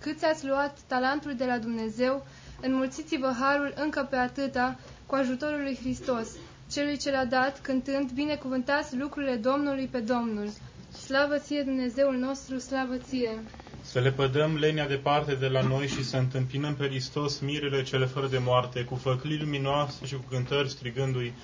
[0.00, 2.26] Câți ați luat talentul de la Dumnezeu,
[2.60, 6.28] înmulțiți-vă harul încă pe atâta, cu ajutorul lui Hristos,
[6.72, 10.48] celui ce l-a dat, cântând, binecuvântați lucrurile Domnului pe Domnul.
[10.92, 13.42] Slavă ție Dumnezeul nostru, slavă ție!
[13.82, 18.06] Să le pădăm lenia departe de la noi și să întâmpinăm pe Hristos mirele cele
[18.06, 21.34] fără de moarte, cu făclii luminoase și cu cântări strigându-i,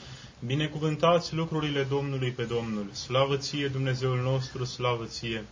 [0.46, 5.44] Binecuvântați lucrurile Domnului pe Domnul, slavă ție Dumnezeul nostru, slavă ție!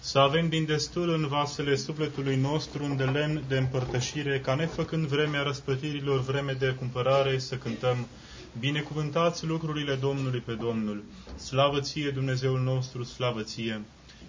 [0.00, 5.06] Să avem din destul în vasele sufletului nostru un de lemn de împărtășire, ca nefăcând
[5.06, 8.06] vremea răspătirilor, vreme de cumpărare, să cântăm,
[8.58, 11.04] Binecuvântați lucrurile Domnului pe Domnul,
[11.36, 13.84] slavă ție Dumnezeul nostru, slavă ție!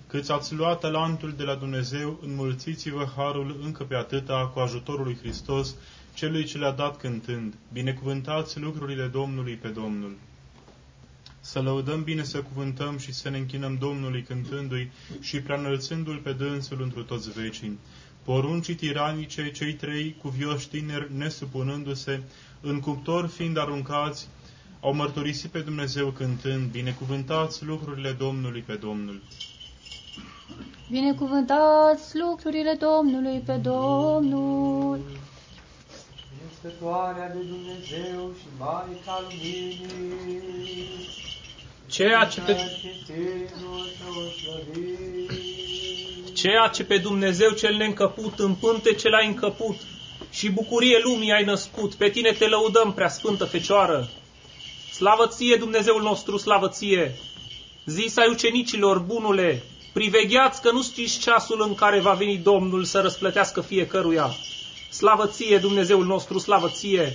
[0.08, 5.18] Câți ați luat talentul de la Dumnezeu, înmulțiți-vă harul încă pe atâta cu ajutorul lui
[5.22, 5.76] Hristos,
[6.16, 7.54] celui ce le-a dat cântând.
[7.74, 10.18] Binecuvântați lucrurile Domnului pe Domnul.
[11.40, 16.82] Să lăudăm bine, să cuvântăm și să ne închinăm Domnului cântându-i și preanălțându-l pe dânsul
[16.82, 17.80] întru toți vecini.
[18.24, 22.22] Poruncii tiranice, cei trei cuvioși tineri, nesupunându-se,
[22.62, 24.28] în cuptor fiind aruncați,
[24.80, 29.22] au mărturisit pe Dumnezeu cântând, binecuvântați lucrurile Domnului pe Domnul.
[30.90, 35.00] Binecuvântați lucrurile Domnului pe Domnul.
[36.66, 40.88] Născătoarea de Dumnezeu și Maica Luminii,
[41.90, 42.56] Ceea ce pe,
[46.34, 48.56] ceea ce pe Dumnezeu cel neîncăput în
[48.98, 49.76] ce l-ai încăput
[50.32, 54.10] și bucurie lumii ai născut, pe tine te lăudăm, prea sfântă Fecioară.
[54.92, 57.16] Slavă ție, Dumnezeul nostru, slavă ție!
[57.86, 59.64] Zis ai ucenicilor, bunule,
[59.94, 64.36] privegheați că nu știți ceasul în care va veni Domnul să răsplătească fiecăruia.
[64.98, 67.14] Slavă ție, Dumnezeul nostru, slavă ție!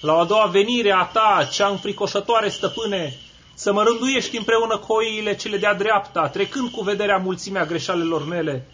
[0.00, 3.16] La a doua venire a ta, cea înfricoșătoare stăpâne,
[3.54, 8.66] să mă rânduiești împreună cu oile cele de-a dreapta, trecând cu vederea mulțimea greșalelor mele.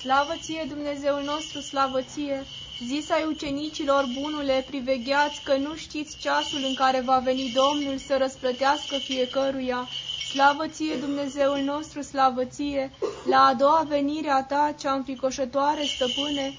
[0.00, 2.44] Slavă ție, Dumnezeul nostru, slavă ție!
[2.86, 8.16] Zis ai ucenicilor, bunule, privegheați că nu știți ceasul în care va veni Domnul să
[8.18, 9.88] răsplătească fiecăruia.
[10.32, 12.90] Slavă ție, Dumnezeul nostru, slavă ție!
[13.30, 16.54] La a doua venire a ta, cea înfricoșătoare, stăpâne,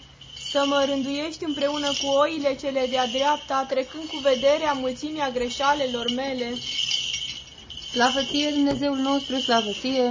[0.51, 6.49] să mă rânduiești împreună cu oile cele de-a dreapta, trecând cu vederea mulțimea greșalelor mele.
[7.91, 10.07] Slavă ție, Dumnezeul nostru, slavă ție!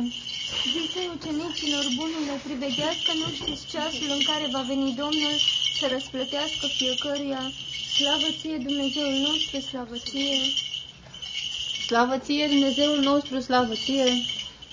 [0.75, 5.35] Zise ucenicilor bunule, privegheați că nu știți ceasul în care va veni Domnul
[5.79, 7.43] să răsplătească fiecăruia.
[7.97, 10.39] Slavă ție, Dumnezeul nostru, slavă ție!
[11.87, 14.09] Slavă ție, Dumnezeul nostru, slavă ție!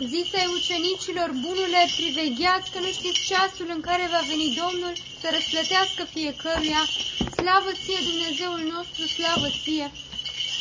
[0.06, 6.02] Zise ucenicilor bunule, privegheați că nu știți ceasul în care va veni Domnul să răsplătească
[6.16, 6.82] fiecăruia.
[7.38, 9.88] Slavă ție, Dumnezeul nostru, slavă ție!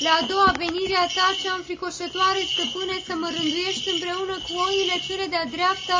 [0.05, 4.97] La a doua venire a ta, cea înfricoșătoare, stăpâne, să mă rânduiești împreună cu oile
[5.07, 5.99] cele de-a dreapta,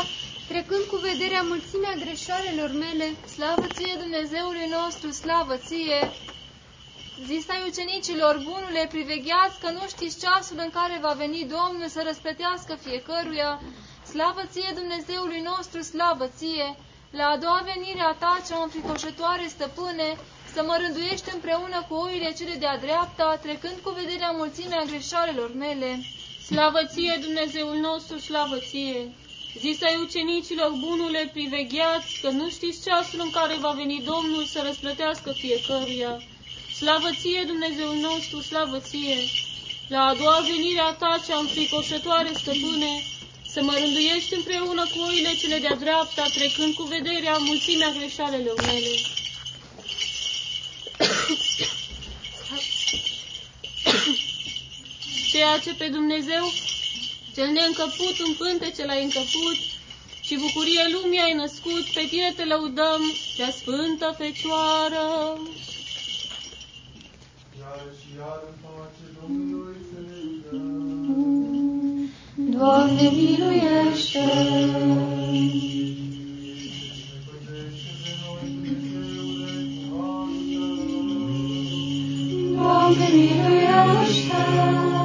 [0.51, 3.07] trecând cu vederea mulțimea greșalelor mele.
[3.35, 6.01] Slavă ție, Dumnezeului nostru, slavă ție!
[7.25, 12.73] Zisai ucenicilor, bunule, privegheați că nu știți ceasul în care va veni Domnul să răsplătească
[12.85, 13.61] fiecăruia.
[14.11, 16.75] Slavă ție, Dumnezeului nostru, slavă ție!
[17.11, 20.09] La a doua venire a ta, cea înfricoșătoare stăpâne,
[20.53, 25.89] să mă rânduiești împreună cu oile cele de-a dreapta, trecând cu vederea mulțimea greșalelor mele.
[26.49, 29.01] Slavă ție, Dumnezeul nostru, slavă ție!
[29.63, 35.31] Zisai ucenicilor, bunule, privegheați, că nu știți ceasul în care va veni Domnul să răsplătească
[35.31, 36.21] fiecăruia.
[36.77, 39.17] Slavă ție, Dumnezeul nostru, slavă ție!
[39.87, 42.93] La a doua venire a ta, cea înfricoșătoare stăpâne,
[43.53, 48.93] să mă rânduiești împreună cu oile cele de-a dreapta, trecând cu vederea mulțimea greșalelor mele.
[55.31, 56.53] Ceea ce pe Dumnezeu,
[57.35, 59.57] cel neîncăput în pântece l-ai încăput,
[60.21, 63.01] și bucurie lumii ai născut, pe tine te lăudăm,
[63.37, 65.37] cea sfântă fecioară.
[67.67, 68.17] Iar și.
[72.57, 74.19] Doamne, miluiește!
[82.55, 84.96] Doamne, miluiește!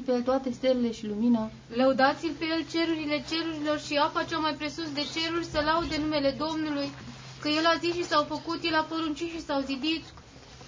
[0.00, 1.50] Lăudați-l pe el toate stelele și lumina.
[1.74, 6.30] Lăudați-l pe el cerurile cerurilor și apa cea mai presus de ceruri să laude numele
[6.44, 6.88] Domnului,
[7.40, 10.04] că el a zis și s-au făcut, el a poruncit și s-au zidit.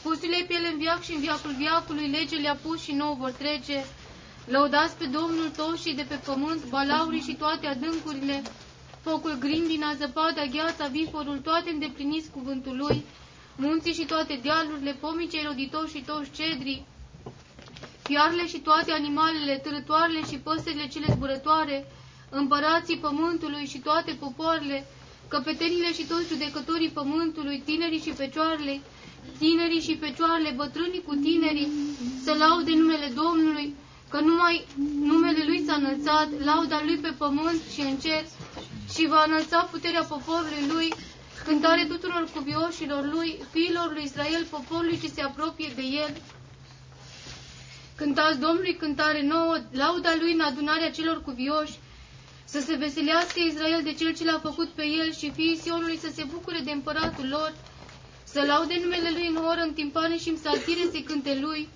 [0.02, 3.30] Pusule pe el în viac și în viacul viacului, lege le-a pus și nouă vor
[3.30, 3.84] trece.
[4.54, 8.42] Lăudați pe Domnul toșii de pe pământ, balaurii și toate adâncurile,
[9.06, 13.04] focul grindina, zăpada, gheața, viforul, toate îndepliniți cuvântul lui,
[13.56, 16.86] munții și toate dealurile, pomii cei roditori și toți cedrii,
[18.02, 21.86] fiarele și toate animalele, târătoarele și păsările cele zburătoare,
[22.30, 24.86] împărații pământului și toate popoarele,
[25.28, 28.80] căpetenile și toți judecătorii pământului, tinerii și fecioarele,
[29.38, 31.68] tinerii și fecioarele, bătrânii cu tinerii,
[32.24, 33.74] să laude numele Domnului,
[34.08, 34.64] că numai
[35.02, 38.24] numele Lui s-a înălțat, lauda Lui pe pământ și în cer,
[38.94, 40.88] și va înălța puterea poporului Lui,
[41.44, 46.12] cântare tuturor cuvioșilor Lui, fiilor lui Israel, poporului ce se apropie de El.
[47.96, 51.78] Cântați Domnului cântare nouă, lauda Lui în adunarea celor cuvioși,
[52.44, 56.10] să se veselească Israel de Cel ce l-a făcut pe El și fiii Sionului să
[56.14, 57.52] se bucure de împăratul lor,
[58.24, 61.68] să laude numele Lui în oră, în timpane și în saltire să cânte Lui,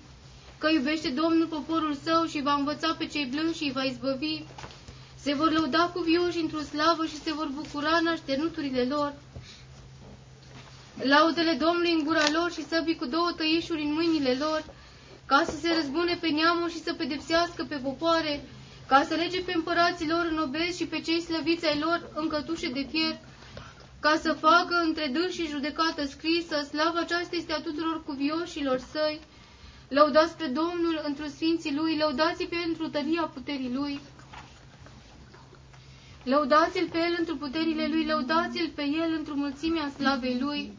[0.57, 4.43] că iubește Domnul poporul său și va învăța pe cei blânzi și îi va izbăvi.
[5.19, 9.13] Se vor lăuda cu vioși într-o slavă și se vor bucura în așternuturile lor.
[11.01, 14.63] Laudele Domnului în gura lor și săbii cu două tăișuri în mâinile lor,
[15.27, 18.43] ca să se răzbune pe neamuri și să pedepsească pe popoare,
[18.87, 22.27] ca să lege pe împărații lor în obezi și pe cei slăviți ai lor în
[22.27, 23.19] cătușe de fier,
[23.99, 29.19] ca să facă între dâns și judecată scrisă, slava aceasta este a tuturor cuvioșilor săi.
[29.87, 33.99] Lăudați pe Domnul într sfinții Lui, lăudați pe pentru tăria puterii Lui.
[36.23, 40.71] Lăudați-l pe El într puterile Lui, lăudați-l pe El într mulțimea slavei Lui.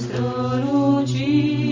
[0.00, 1.69] Într-o strălucire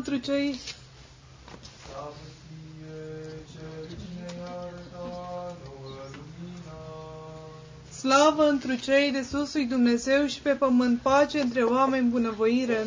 [0.00, 0.60] Slavă întru cei
[7.90, 12.86] Slavă întru cei de sus lui Dumnezeu și pe pământ pace între oameni bunăvoire.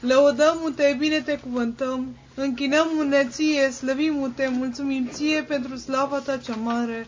[0.00, 2.88] Lăudăm-te, bine te cuvântăm, închinăm
[3.30, 7.06] ție, slăvim-te, mulțumim ție pentru slava ta cea mare.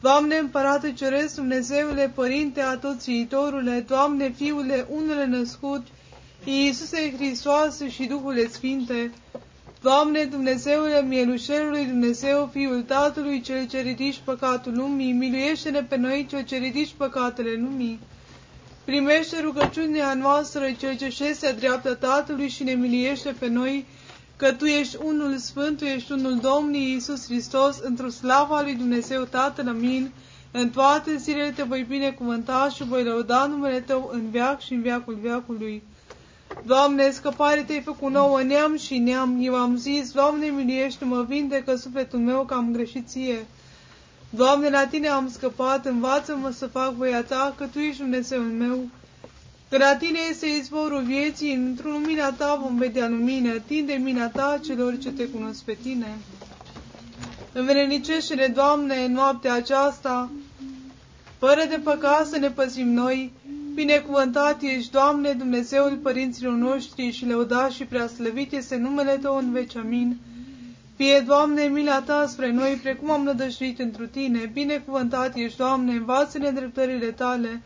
[0.00, 5.86] Doamne, Împărate Ceresc, Dumnezeule, Părinte Atoțiitorule, Doamne, Fiule, unele născut,
[6.44, 9.12] Iisuse Hristoase și Duhule Sfinte,
[9.80, 16.42] Doamne, Dumnezeule, Mielușelului Dumnezeu, Fiul Tatălui, Cel ce ridici păcatul lumii, miluiește-ne pe noi, Cel
[16.44, 18.00] ce ridici păcatele lumii.
[18.84, 23.86] Primește rugăciunea noastră, Cel ce șese dreapta Tatălui și ne miliește pe noi,
[24.36, 29.24] că Tu ești unul Sfânt, Tu ești unul Domnului Iisus Hristos, într-o slava lui Dumnezeu
[29.24, 30.10] Tatăl, amin,
[30.50, 34.82] În toate zilele te voi binecuvânta și voi lăuda numele tău în veac și în
[34.82, 35.82] veacul veacului.
[36.64, 39.38] Doamne, scăpare te-ai făcut nouă neam și neam.
[39.40, 43.46] Eu am zis, Doamne, miliește-mă, vindecă sufletul meu că am greșit ție.
[44.30, 48.88] Doamne, la tine am scăpat, învață-mă să fac voia ta, că tu ești Dumnezeul meu.
[49.68, 54.60] Că la tine este izvorul vieții, într-o lumina ta vom vedea lumină, tinde mina ta
[54.64, 56.18] celor ce te cunosc pe tine.
[57.52, 60.30] Învenenicește-ne, Doamne, în noaptea aceasta,
[61.38, 63.32] fără de păcat să ne păzim noi,
[63.74, 69.76] binecuvântat ești, Doamne, Dumnezeul părinților noștri și lăudat și preaslăvit este numele Tău în veci,
[69.76, 70.16] amin.
[70.96, 76.50] Fie, Doamne, mila Ta spre noi, precum am nădăjduit întru Tine, binecuvântat ești, Doamne, învață-ne
[76.50, 77.62] dreptările Tale,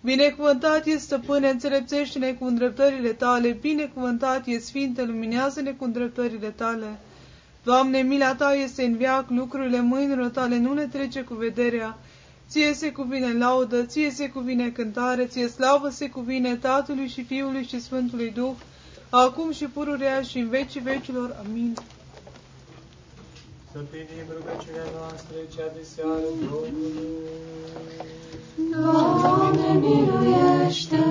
[0.00, 6.98] Binecuvântat e stăpâne, înțelepțește-ne cu îndreptările tale, binecuvântat e Sfinte, luminează-ne cu îndreptările tale.
[7.64, 11.98] Doamne, mila ta este în viac, lucrurile mâinilor tale nu ne trece cu vederea.
[12.48, 17.64] Ție se cuvine laudă, ție se cuvine cântare, ție slavă se cuvine Tatălui și Fiului
[17.64, 18.54] și Sfântului Duh,
[19.10, 21.36] acum și pururea și în vecii vecilor.
[21.44, 21.74] Amin.
[23.72, 27.08] Să primim rugăciunea noastră, cea de seară Domnului.
[28.70, 31.04] Doamne, miluiește!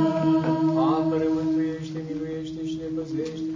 [0.96, 3.47] Apără, mântuiește, miluiește și ne păzește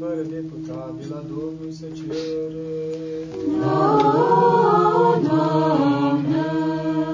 [0.00, 2.70] fără de păcat, de la Domnul să cere.
[3.60, 3.78] Da,
[5.26, 6.44] Doamne!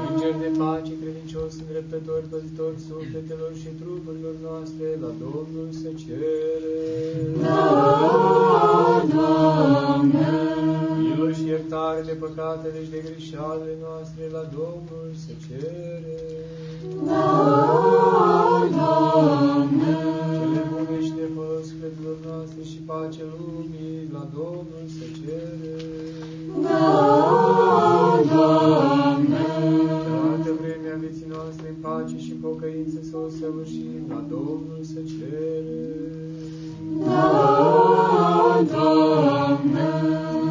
[0.08, 6.78] Înger de pace, credincios, îndreptător, păzitor sufletelor și trupurilor noastre, la Domnul să cere.
[7.42, 7.62] Da,
[9.14, 10.28] Doamne!
[11.00, 16.18] Milă și iertare de păcatele și de greșalele noastre, la Domnul să cere.
[17.08, 17.26] Da,
[18.76, 19.85] Doamne!
[23.06, 25.76] Pace lumii, la Domnul să cere.
[26.64, 26.82] Da,
[28.30, 29.46] Doamne!
[30.08, 35.92] Toată vremea vieții noastre în pace și pocăință să o săvârșim, la Domnul să cere.
[37.06, 37.26] Da,
[38.74, 39.88] Doamne!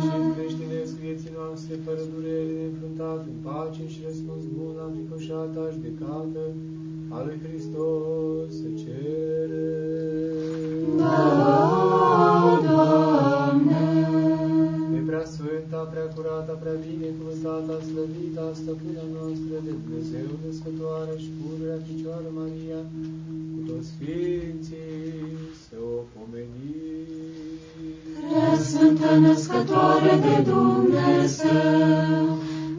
[0.06, 6.44] Și creștinesc vieții noastre fără durere neînfruntat, în pace și răspuns bun la înfricoșata judecată
[7.16, 9.68] a lui Hristos să cere.
[10.98, 11.85] Da,
[16.16, 22.82] curata, prea binecuvântata, slăvita, stăpâna noastră de Dumnezeu, născătoare și pururea Fecioară Maria,
[23.52, 24.94] cu toți Sfinții
[25.64, 26.86] să o pomenim.
[28.68, 32.24] Sfântă născătoare de Dumnezeu,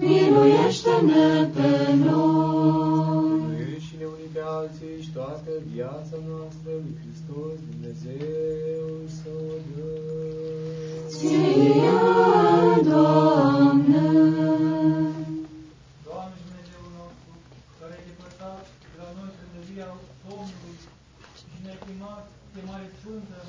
[0.00, 1.72] miluiește-ne pe
[2.06, 3.36] noi.
[3.48, 8.88] Noi și ne unii pe alții și toată viața noastră lui Hristos Dumnezeu
[9.18, 9.90] să o dă.
[11.08, 12.35] Ție,
[12.86, 14.06] Doamne!
[16.06, 17.30] Doamne Dumnezeul nostru,
[17.78, 19.88] care ai depărtat de la noi trădăria
[20.24, 20.76] Domnului
[21.36, 23.40] și ne-ai primat chemare sfântă,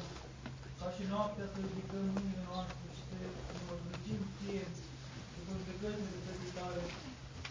[0.79, 4.65] ca și noaptea să ridicăm mâinile noastre și să ne mărturim ție,
[5.31, 6.83] cu judecățile de pe tale,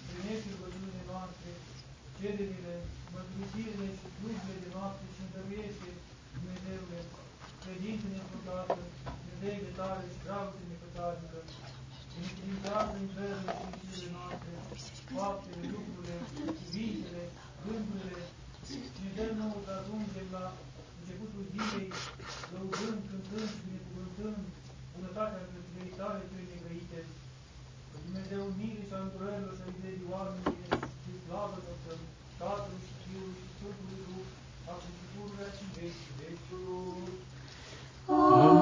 [0.08, 1.50] primești rugăciunile noastre,
[2.18, 2.74] cererile,
[3.14, 5.90] mărturisirile și slujbele de noapte și întăruiește,
[6.34, 7.00] Dumnezeule,
[7.62, 8.80] credință nefăcată,
[9.26, 10.65] nădejde tale și dragoste nepățarnică,
[12.20, 14.52] Încredințează în verurile și în zilele noastre,
[15.16, 16.16] faptele, lucrurile,
[16.58, 17.24] cuvintele,
[17.64, 18.22] gândurile,
[18.66, 20.44] și ne dă nouă să ajungem la
[20.98, 21.88] începutul zilei,
[22.52, 24.40] lăudând, cântând și binecuvântând
[24.94, 27.00] bunătatea învățării tale cele negrăite.
[27.90, 30.54] Că Dumnezeu mire și al îndurărilor să ridezi oamenii
[31.02, 32.00] și slavă Tatăl,
[32.40, 34.26] Tatălui și Fiului și Sfântului Duh,
[34.70, 37.10] acum și pururea și în veci și veciul.
[38.14, 38.55] Amin.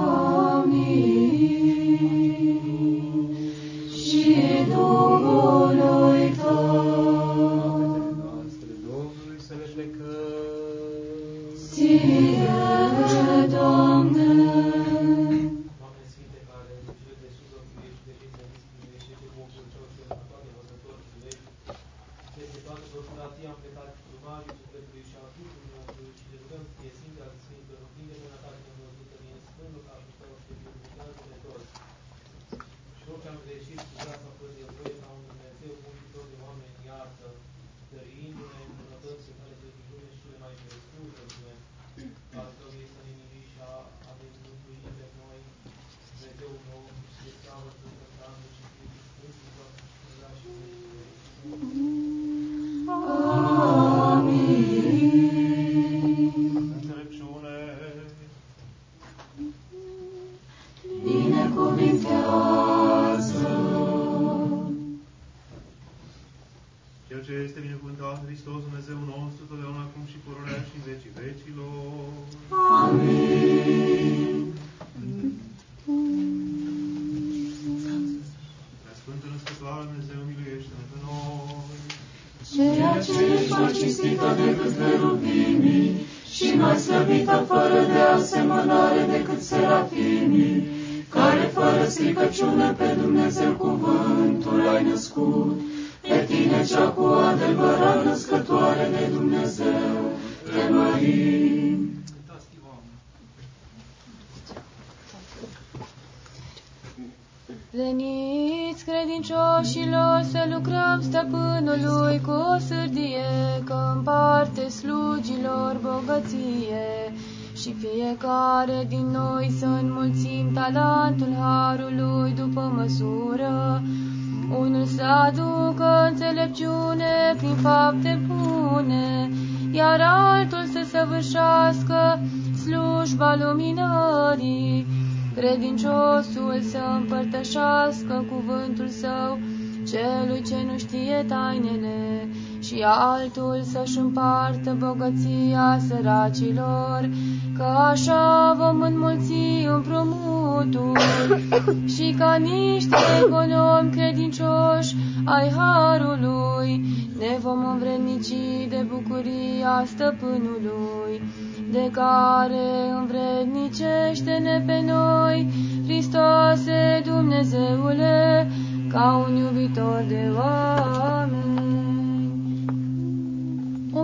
[146.35, 147.09] Săracilor,
[147.57, 150.99] că așa vom înmulți împrumutul
[151.95, 152.97] și ca niște
[153.27, 156.85] economi credincioși ai harului,
[157.19, 161.23] ne vom învrednici de bucuria stăpânului,
[161.71, 165.49] de care învrednicește-ne pe noi,
[165.85, 168.51] Hristoase Dumnezeule,
[168.89, 171.94] ca un iubitor de oameni.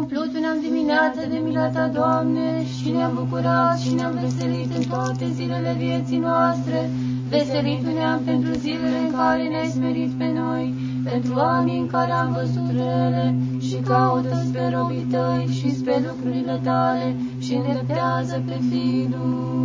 [0.00, 5.28] Umplut ne-am dimineața de mila ta, Doamne, și ne-am bucurat și ne-am veselit în toate
[5.30, 6.90] zilele vieții noastre,
[7.28, 10.74] veselit ne-am pentru zilele în care ne-ai smerit pe noi,
[11.04, 16.60] pentru anii în care am văzut rele și caută pe robii tăi și spre lucrurile
[16.62, 19.58] tale și îndreptează pe Fiul.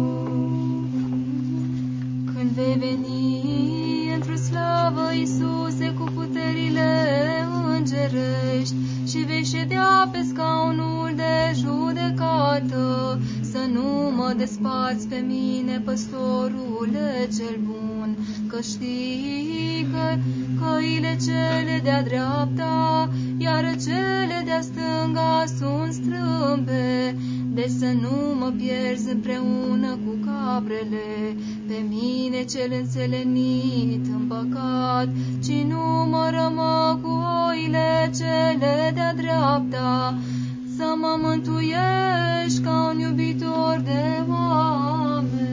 [2.33, 3.43] Când vei veni
[4.15, 6.87] într-o slavă, Iisuse, cu puterile
[7.77, 8.75] îngerești
[9.07, 13.19] și vei ședea pe scaunul de judecată,
[13.51, 20.17] să nu mă desparți pe mine, păstorule cel bun, că știi că
[20.61, 26.84] căile cele de-a dreapta, iar cele de-a stânga sunt strâmbe,
[27.55, 31.35] de să nu mă pierzi împreună cu caprele,
[31.67, 35.07] pe mine cel înțelenit în păcat,
[35.43, 37.09] ci nu mă rămă cu
[37.49, 40.17] oile cele de-a dreapta,
[40.77, 45.43] să mă mântuiești ca un iubitor de oameni.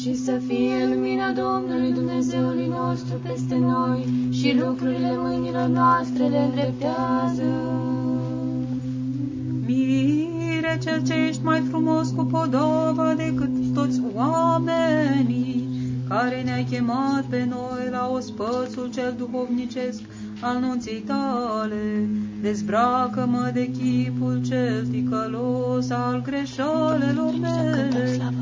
[0.00, 7.76] și să fie lumina Domnului Dumnezeului nostru peste noi și lucrurile mâinilor noastre le îndreptează.
[10.76, 15.68] Mire cel ce ești mai frumos cu podova decât toți oamenii,
[16.08, 20.00] care ne-ai chemat pe noi la ospățul cel duhovnicesc
[20.40, 22.08] al nunții tale.
[22.42, 28.32] Dezbracă-mă de chipul cel ticălos al greșalelor mele,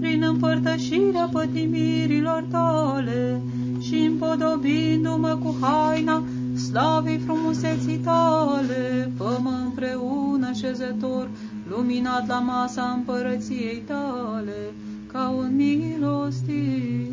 [0.00, 3.40] prin împărtășirea pătimirilor tale
[3.80, 6.22] și împodobindu-mă cu haina
[6.68, 11.28] slavei frumuseții tale, fă-mă împreună șezător,
[11.68, 14.74] luminat la masa împărăției tale,
[15.12, 17.12] ca un milostiv.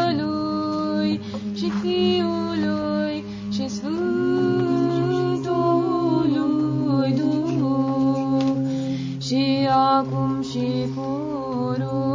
[1.55, 5.77] și Fiului și Sfântului Duh
[9.27, 12.05] și acum și pururea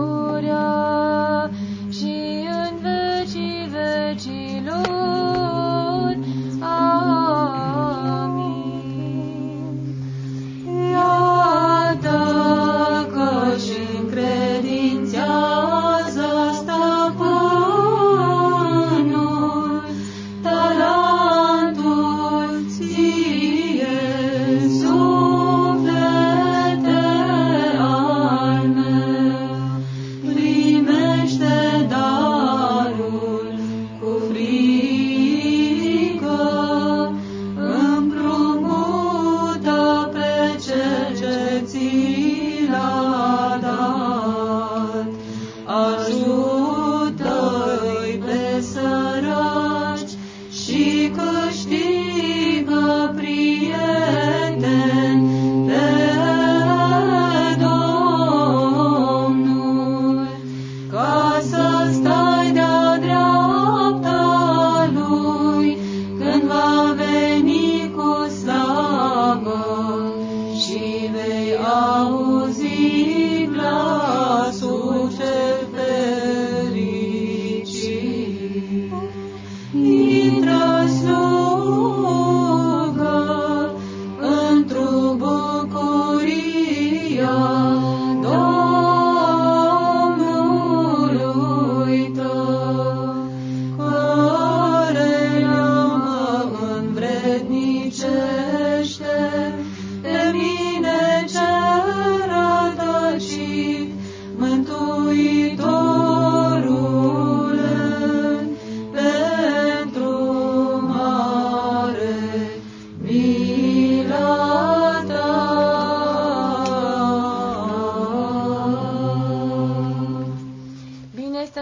[1.90, 5.21] și în vecii vecilor.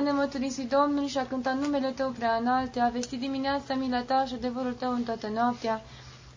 [0.00, 4.24] Este nemăturisit Domnul și a cântat numele Tău prea înalte, a vestit dimineața mila Ta
[4.24, 5.82] și adevărul Tău în toată noaptea.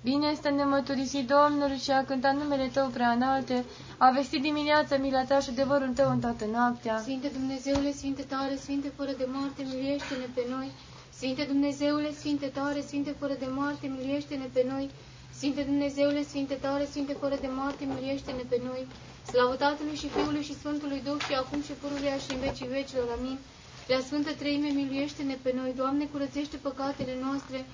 [0.03, 3.65] Bine este nemăturisit Domnul și a cântat numele Tău prea înalte,
[3.98, 6.99] a vestit dimineața mila Ta și adevărul Tău în toată noaptea.
[6.99, 10.72] Sfinte Dumnezeule, Sfinte tare, Sfinte fără de moarte, miliește-ne pe noi.
[11.18, 14.90] Sfinte Dumnezeule, Sfinte tare, Sfinte fără de moarte, miliește-ne pe noi.
[15.38, 18.88] Sfinte Dumnezeule, Sfinte tare, Sfinte fără de moarte, miliește-ne pe noi.
[19.31, 23.07] Slavă Tatălui și Fiului și Sfântului Duh și acum și pururea și în vecii vecilor.
[23.18, 23.38] Amin.
[23.85, 25.73] Prea Sfântă Treime, miliește-ne pe noi.
[25.76, 27.65] Doamne, curățește păcatele noastre.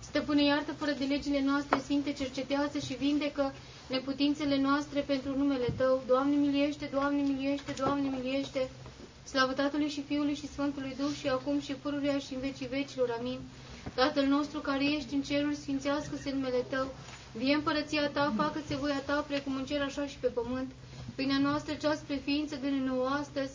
[0.00, 3.52] Stăpâne, iartă fără de legile noastre, Sfinte, cercetează și vindecă
[3.86, 6.02] neputințele noastre pentru numele Tău.
[6.06, 8.70] Doamne, miliește, Doamne, miliește, Doamne, miliește.
[9.24, 13.16] Slavă Tatălui și Fiului și Sfântului Duh și acum și pururea și în vecii vecilor.
[13.18, 13.38] Amin.
[13.94, 16.94] Tatăl nostru care ești în ceruri, sfințească-se numele Tău.
[17.32, 20.70] Vie împărăția Ta, facă-se voia Ta, precum în cer, așa și pe pământ.
[21.14, 23.52] Pâinea noastră cea spre ființă de nouă astăzi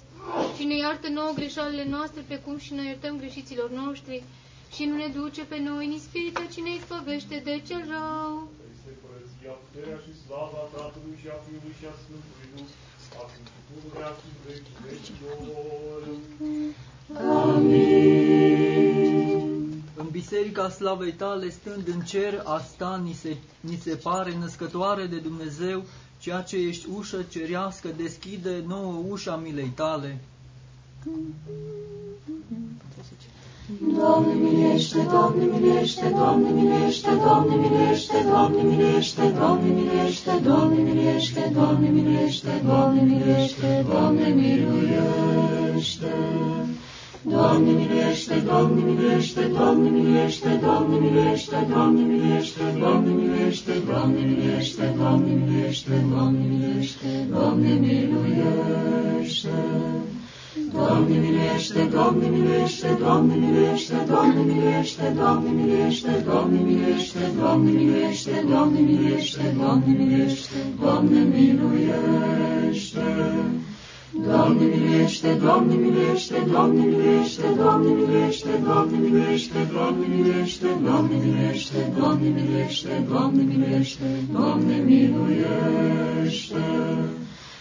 [0.57, 4.23] și ne iartă nouă greșalele noastre, precum și noi iertăm greșiților noștri.
[4.75, 8.33] Și nu ne duce pe noi în ispirită, ci ne izbăvește de cel rău.
[8.73, 12.69] Este părăția, puterea și slava Tatălui și a Fiului și a Sfântului Duh,
[13.21, 16.01] acum și pururea și în vecii vecilor.
[20.01, 25.17] În biserica slavei tale, stând în cer, asta ni se, ni se pare născătoare de
[25.17, 25.83] Dumnezeu,
[26.19, 30.17] ceea ce ești ușă cerească, deschide nouă ușa milei tale.
[33.97, 41.89] Doamne milește, Doamne milește, Doamne milește, Doamne milește, Doamne milește, Doamne milește, Doamne milește, Doamne
[41.89, 43.85] milește, Doamne milește, Doamne miluiește.
[43.89, 46.13] Doamne milește,
[47.23, 55.33] Doamne milește, Doamne milește, Doamne milește, Doamne milește, Doamne milește, Doamne milește, Doamne milește, Doamne
[55.39, 59.49] milește, Doamne miluiește.
[60.73, 67.69] Doamne milește, Doamne milește, Doamne milește, Doamne milește, Doamne milește, Doamne milește, Doamne milește, Doamne
[67.71, 70.57] milește, Doamne milește, Doamne miluiește.
[70.79, 73.05] Doamne milește,
[74.13, 83.41] Doamne milește, Doamne milește, Doamne milește, Doamne milește, Doamne milește, Doamne milește, Doamne milește, Doamne
[83.41, 86.63] milește, Doamne miluiește.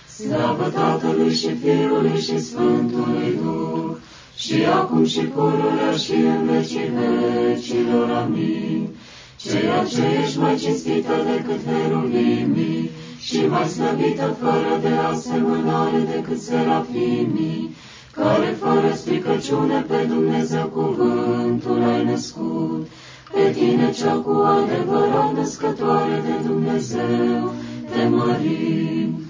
[0.06, 3.96] Slavă Tatălui și Fiului și Sfântului Duh,
[4.36, 8.10] și acum și pururea și în vecii vecilor.
[8.10, 8.88] Amin.
[9.36, 17.76] Ceea ce ești mai cinstită decât heruvimii și mai slăvită fără de asemănare decât serafimii,
[18.12, 22.86] care fără stricăciune pe Dumnezeu cuvântul ai născut,
[23.32, 27.52] pe tine cea cu adevărat născătoare de Dumnezeu,
[27.90, 29.22] te mărim.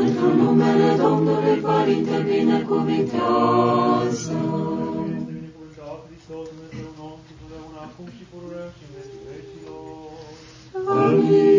[0.00, 4.36] Într-un numele Domnului Părinte binecuvintează.
[10.84, 11.51] Binecuvântat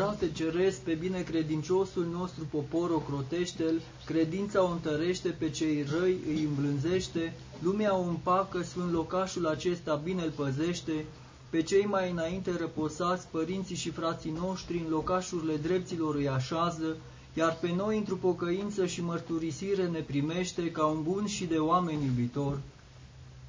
[0.00, 7.32] Împărate Ceresc, pe binecredinciosul nostru popor ocrotește-l, credința o întărește, pe cei răi îi îmblânzește,
[7.62, 11.04] lumea o împacă, sfânt locașul acesta bine îl păzește,
[11.50, 16.96] pe cei mai înainte răposați, părinții și frații noștri, în locașurile dreptilor îi așează,
[17.34, 22.04] iar pe noi, într-o pocăință și mărturisire, ne primește ca un bun și de oameni
[22.04, 22.60] iubitor.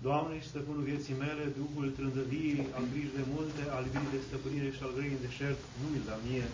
[0.07, 4.69] Doamne și stăpânul vieții mele, Duhul trândăvirii, al griji de multe, al iubirii de stăpânire
[4.75, 6.47] și al grăii în deșert, nu mi da mie.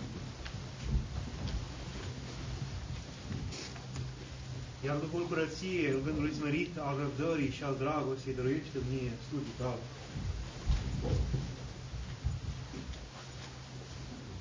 [4.85, 9.83] Iar Duhul curăției, al gândului smerit, al răbdării și al dragostei, dăruiește mie studii tale.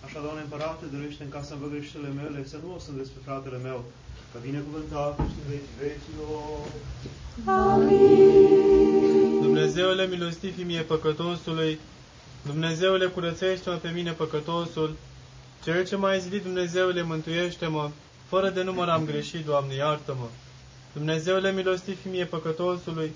[0.04, 3.58] Așa, Doamne Împărate, dăruiește în casa vă greșelile mele, să nu o sunt despre fratele
[3.68, 3.80] meu,
[4.36, 6.68] că binecuvântat ești în vecii vecilor.
[9.40, 11.78] Dumnezeule milostivi mie păcătosului,
[12.44, 14.96] Dumnezeule curățește-mă pe mine păcătosul,
[15.64, 17.90] Cel ce m-ai zidit, Dumnezeule, mântuiește-mă,
[18.26, 20.26] fără de număr am greșit, Doamne, iartă-mă.
[20.92, 23.12] Dumnezeule milostivi mie păcătosului,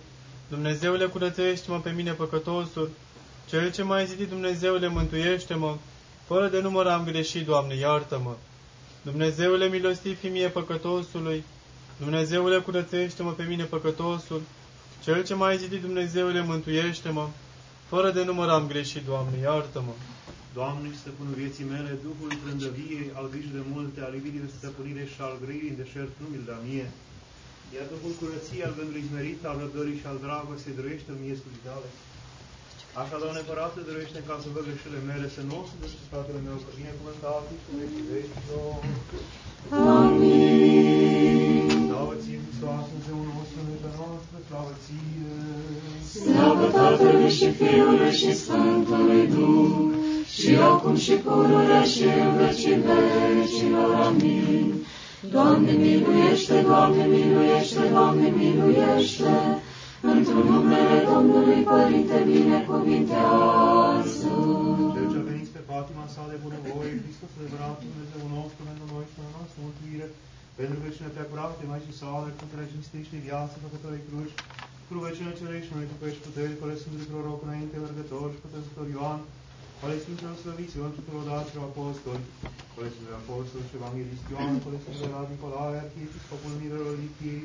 [0.48, 2.90] Dumnezeule curățește-mă pe mine păcătosul,
[3.48, 5.76] Cel ce m-ai zidit, Dumnezeule, mântuiește-mă,
[6.26, 8.34] fără de număr am greșit, Doamne, iartă-mă.
[9.02, 11.44] Dumnezeule milostivi mie păcătosului,
[11.98, 14.42] Dumnezeule curățește-mă pe mine păcătosul,
[15.04, 17.24] Cel ce m-ai zidit, Dumnezeule, mântuiește-mă,
[17.92, 19.94] fără de număr am greșit, Doamne, iartă-mă.
[20.58, 25.18] Doamne, stăpânul vieții mele, Duhul trândăviei, al grijii de multe, al iubirii de stăpânire și
[25.26, 26.88] al grăirii în deșert, nu mi-l da mie.
[27.74, 31.88] Iar Duhul curăției, al gândului smerit, al răbdării și al dragostei, dăruiește mie slujii tale.
[32.98, 36.40] Așa, Doamne Părate, dăruiește-mi ca să văd greșelile mele, să nu o să despre fratele
[36.46, 38.74] meu, că binecuvântat ești cu vecii vecilor.
[40.00, 41.68] Amin.
[41.90, 45.34] Slavă ție, Hristos, Dumnezeu nostru, Dumnezeu noastră, slavă ție.
[46.12, 49.74] Slavă Tatălui și Fiului și Sfântului Duh,
[50.34, 53.90] și acum și pururea și în vecii vecilor.
[54.08, 54.68] Amin.
[55.34, 59.32] Doamne, miluiește, Doamne, miluiește, Doamne, miluiește, Doamne, miluiește
[60.08, 64.32] într-un numele Domnului Părinte binecuvintează.
[64.94, 69.04] Cel ce a venit pe patima sa de bunăvoie, Hristos adevărat, Dumnezeu nostru, pentru noi
[69.08, 70.06] și pentru noastră mântuire,
[70.58, 74.36] pentru că cine te-a curat, te mai și sale, cu care cinstește viață, făcătorii cruci,
[74.84, 79.20] cu rugăciunea cerești, noi după ești puteri, fără Sfântul Proroc, înainte mergător și pătăzător Ioan,
[79.84, 82.24] ale Sfinților Slăviților, tuturor daților apostoli,
[82.76, 87.42] ale Sfinților Apostoli și Evanghelist Ioan, ale Sfinților Rad Nicolae, Arhiepiscopul Mirelor Lichiei,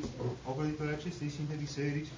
[0.51, 2.11] ocolitori acestei Sfinte Biserici,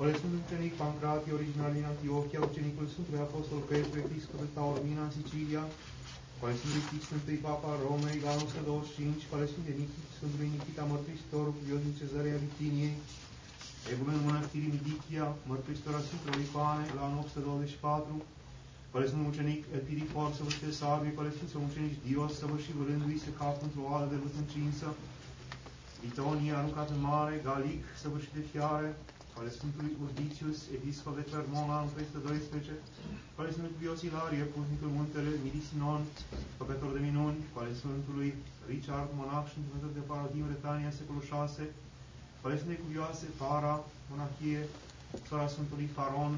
[0.00, 5.14] ale Sfântul Ucenic Pancratie, original din Antiochia, ucenicul Sfântului Apostol Petru, episcop de Taormina, în
[5.18, 5.64] Sicilia,
[6.42, 11.80] ale Sfântului Tix, Sfântului Papa Romei, la 125, ale Sfântului Nichit, Sfântului Nichita Mărturisitor, Ios
[11.84, 12.96] din Cezarea Bitiniei,
[13.92, 18.14] Egumenul Mănăstirii Midichia, Mărturisitor al Sfântului Ioane, la 924,
[18.92, 23.56] care sunt ucenic Epidifor, săvârșit de Sarbii, care sunt ucenici Dios, săvârșit vârându-i se cap
[23.66, 24.88] într-o oală de vânt încinsă,
[26.02, 28.90] Bitonie, aruncat în mare, Galic, săvârșit de fiare,
[29.38, 32.72] ale Sfântului Urdicius, episcop de Clermont, anul 312,
[33.38, 36.00] ale Sfântului Iosilarie, puznicul muntele, Midisinon,
[36.60, 38.30] făcător de minuni, ale Sfântului
[38.72, 41.62] Richard, monah și întâmplător de Paradim, Retania, secolul 6,
[42.44, 43.74] ale Sfântului Cuvioase, Para,
[44.10, 44.62] monahie,
[45.28, 46.32] sora Sfântului Faron,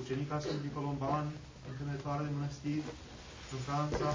[0.00, 1.26] ucenica Sfântului Colomban,
[1.70, 2.90] întâlnătoare de mănăstiri,
[3.54, 4.08] în Franța,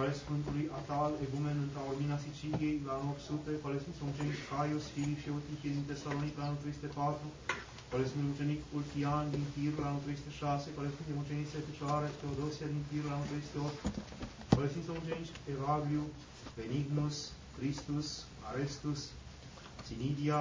[0.00, 5.30] ale Sfântului Atal, egumen în Taormina Siciliei, la 800, ale Sfântului Ucenic Caius, Filip și
[5.32, 7.26] Eutichie din Tesalonic, la anul 304,
[7.92, 12.82] ale Sfântului Ucenic Ultian din Tir, la anul 306, ale Sfântului Ucenice Fecioare, Teodosia din
[12.88, 16.02] Tir, la anul 308, ale Sfântului Ucenici Evagriu,
[16.58, 17.16] Benignus,
[17.56, 18.08] Christus,
[18.48, 19.00] Arestus,
[19.86, 20.40] Sinidia,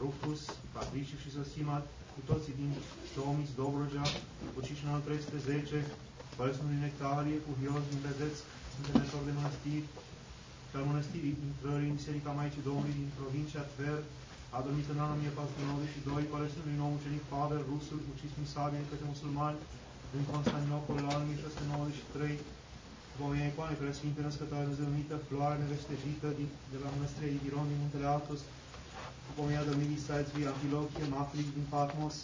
[0.00, 0.40] Rufus,
[0.76, 1.84] Patriciu și Sosimat,
[2.14, 2.70] cu toții din
[3.16, 4.06] Tomis, Dobrogea,
[4.58, 5.76] uciși în anul 310,
[6.40, 8.36] Părăsului Nectarie, cu Hios din Bezeț,
[8.78, 9.88] întâlnător de mănăstiri,
[10.68, 14.00] și al mănăstirii intrării în Biserica Maicii Domnului din provincia Tver,
[14.56, 19.58] a dormit în anul 1492, Părăsului nou ucenic Pavel, rusul, ucis în sabie către musulmani,
[20.16, 22.38] în Constantinopol, la anul 1693,
[23.12, 26.28] după o icoane preasfinte născătoare Dumnezeu numită Floare nevestejită
[26.72, 28.40] de la mănăstirea Idiron din Muntele Atos,
[29.26, 32.16] după o de Milisaețului Antilochie, Maflic din Patmos,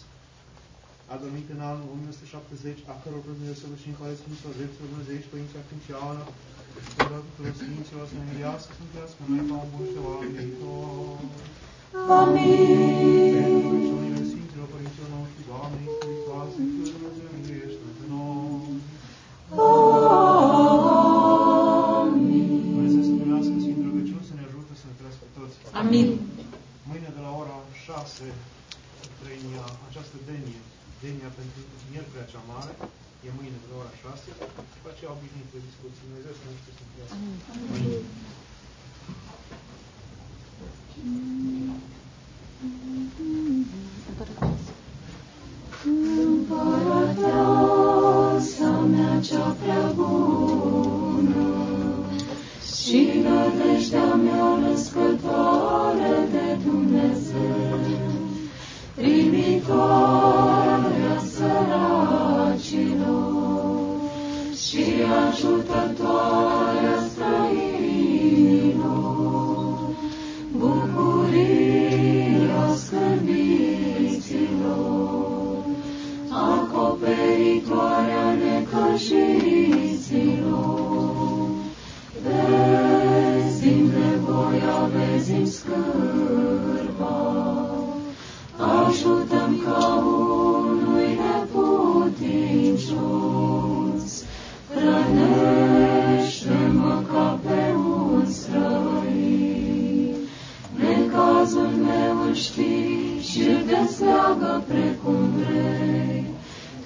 [1.13, 5.61] a dormit în anul 1970, a căror Dumnezeu săvârșit în care Sfinților Dreptul Dumnezeiști, Părinții
[5.63, 6.23] Afinciană,
[6.89, 11.17] Sfântul tuturor Sfinților să ne mirească, să mântuiască noi ca un bun și oameni viitor.
[12.21, 13.31] Amin.
[13.35, 18.77] Pentru rugăciunile Sfinților Părinților noștri, Doamne, Hristoase, Fiul Dumnezeu, miluiește pe noi.
[22.01, 22.49] Amin.
[22.73, 25.55] Dumnezeu să primească Sfinte rugăciuni, să ne ajute să ne trăiască toți.
[25.81, 26.07] Amin.
[26.89, 28.23] Mâine de la ora 6,
[29.21, 30.61] trăinia, această denie,
[31.03, 31.59] denia pentru
[31.91, 32.73] miercurea cea mare,
[33.25, 34.29] e mâine de la ora 6,
[34.75, 36.05] după aceea obișnuit de discuții.
[36.07, 37.15] Dumnezeu să ne ajute să ne trăiască.
[37.73, 38.03] Amin.
[47.07, 51.47] Împărăteasa mea cea prea bună
[52.81, 57.79] și nădejdea mea născătoare de Dumnezeu,
[58.95, 60.56] primitoarea
[64.67, 64.83] și
[65.27, 67.89] ajutătoarea străinilor,
[70.51, 71.95] bucuria
[72.75, 73.25] scârbiților,
[76.29, 79.17] acoperitoarea necăjiților,
[82.23, 86.76] vezi-mi nevoia, vezi-mi scârba,
[103.21, 103.89] și de
[104.67, 106.23] precum vrei,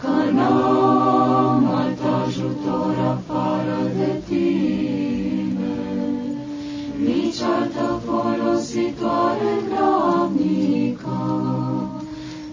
[0.02, 5.74] că n-am alt ajutor afară de tine,
[7.06, 11.20] nici altă folositoare grabnică,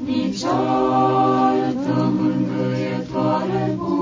[0.05, 3.98] nici altă mângâietoare bună.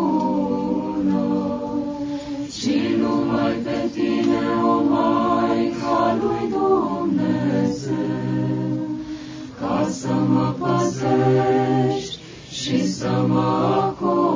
[10.07, 12.19] să mă păzești
[12.51, 14.36] și să mă acoperi.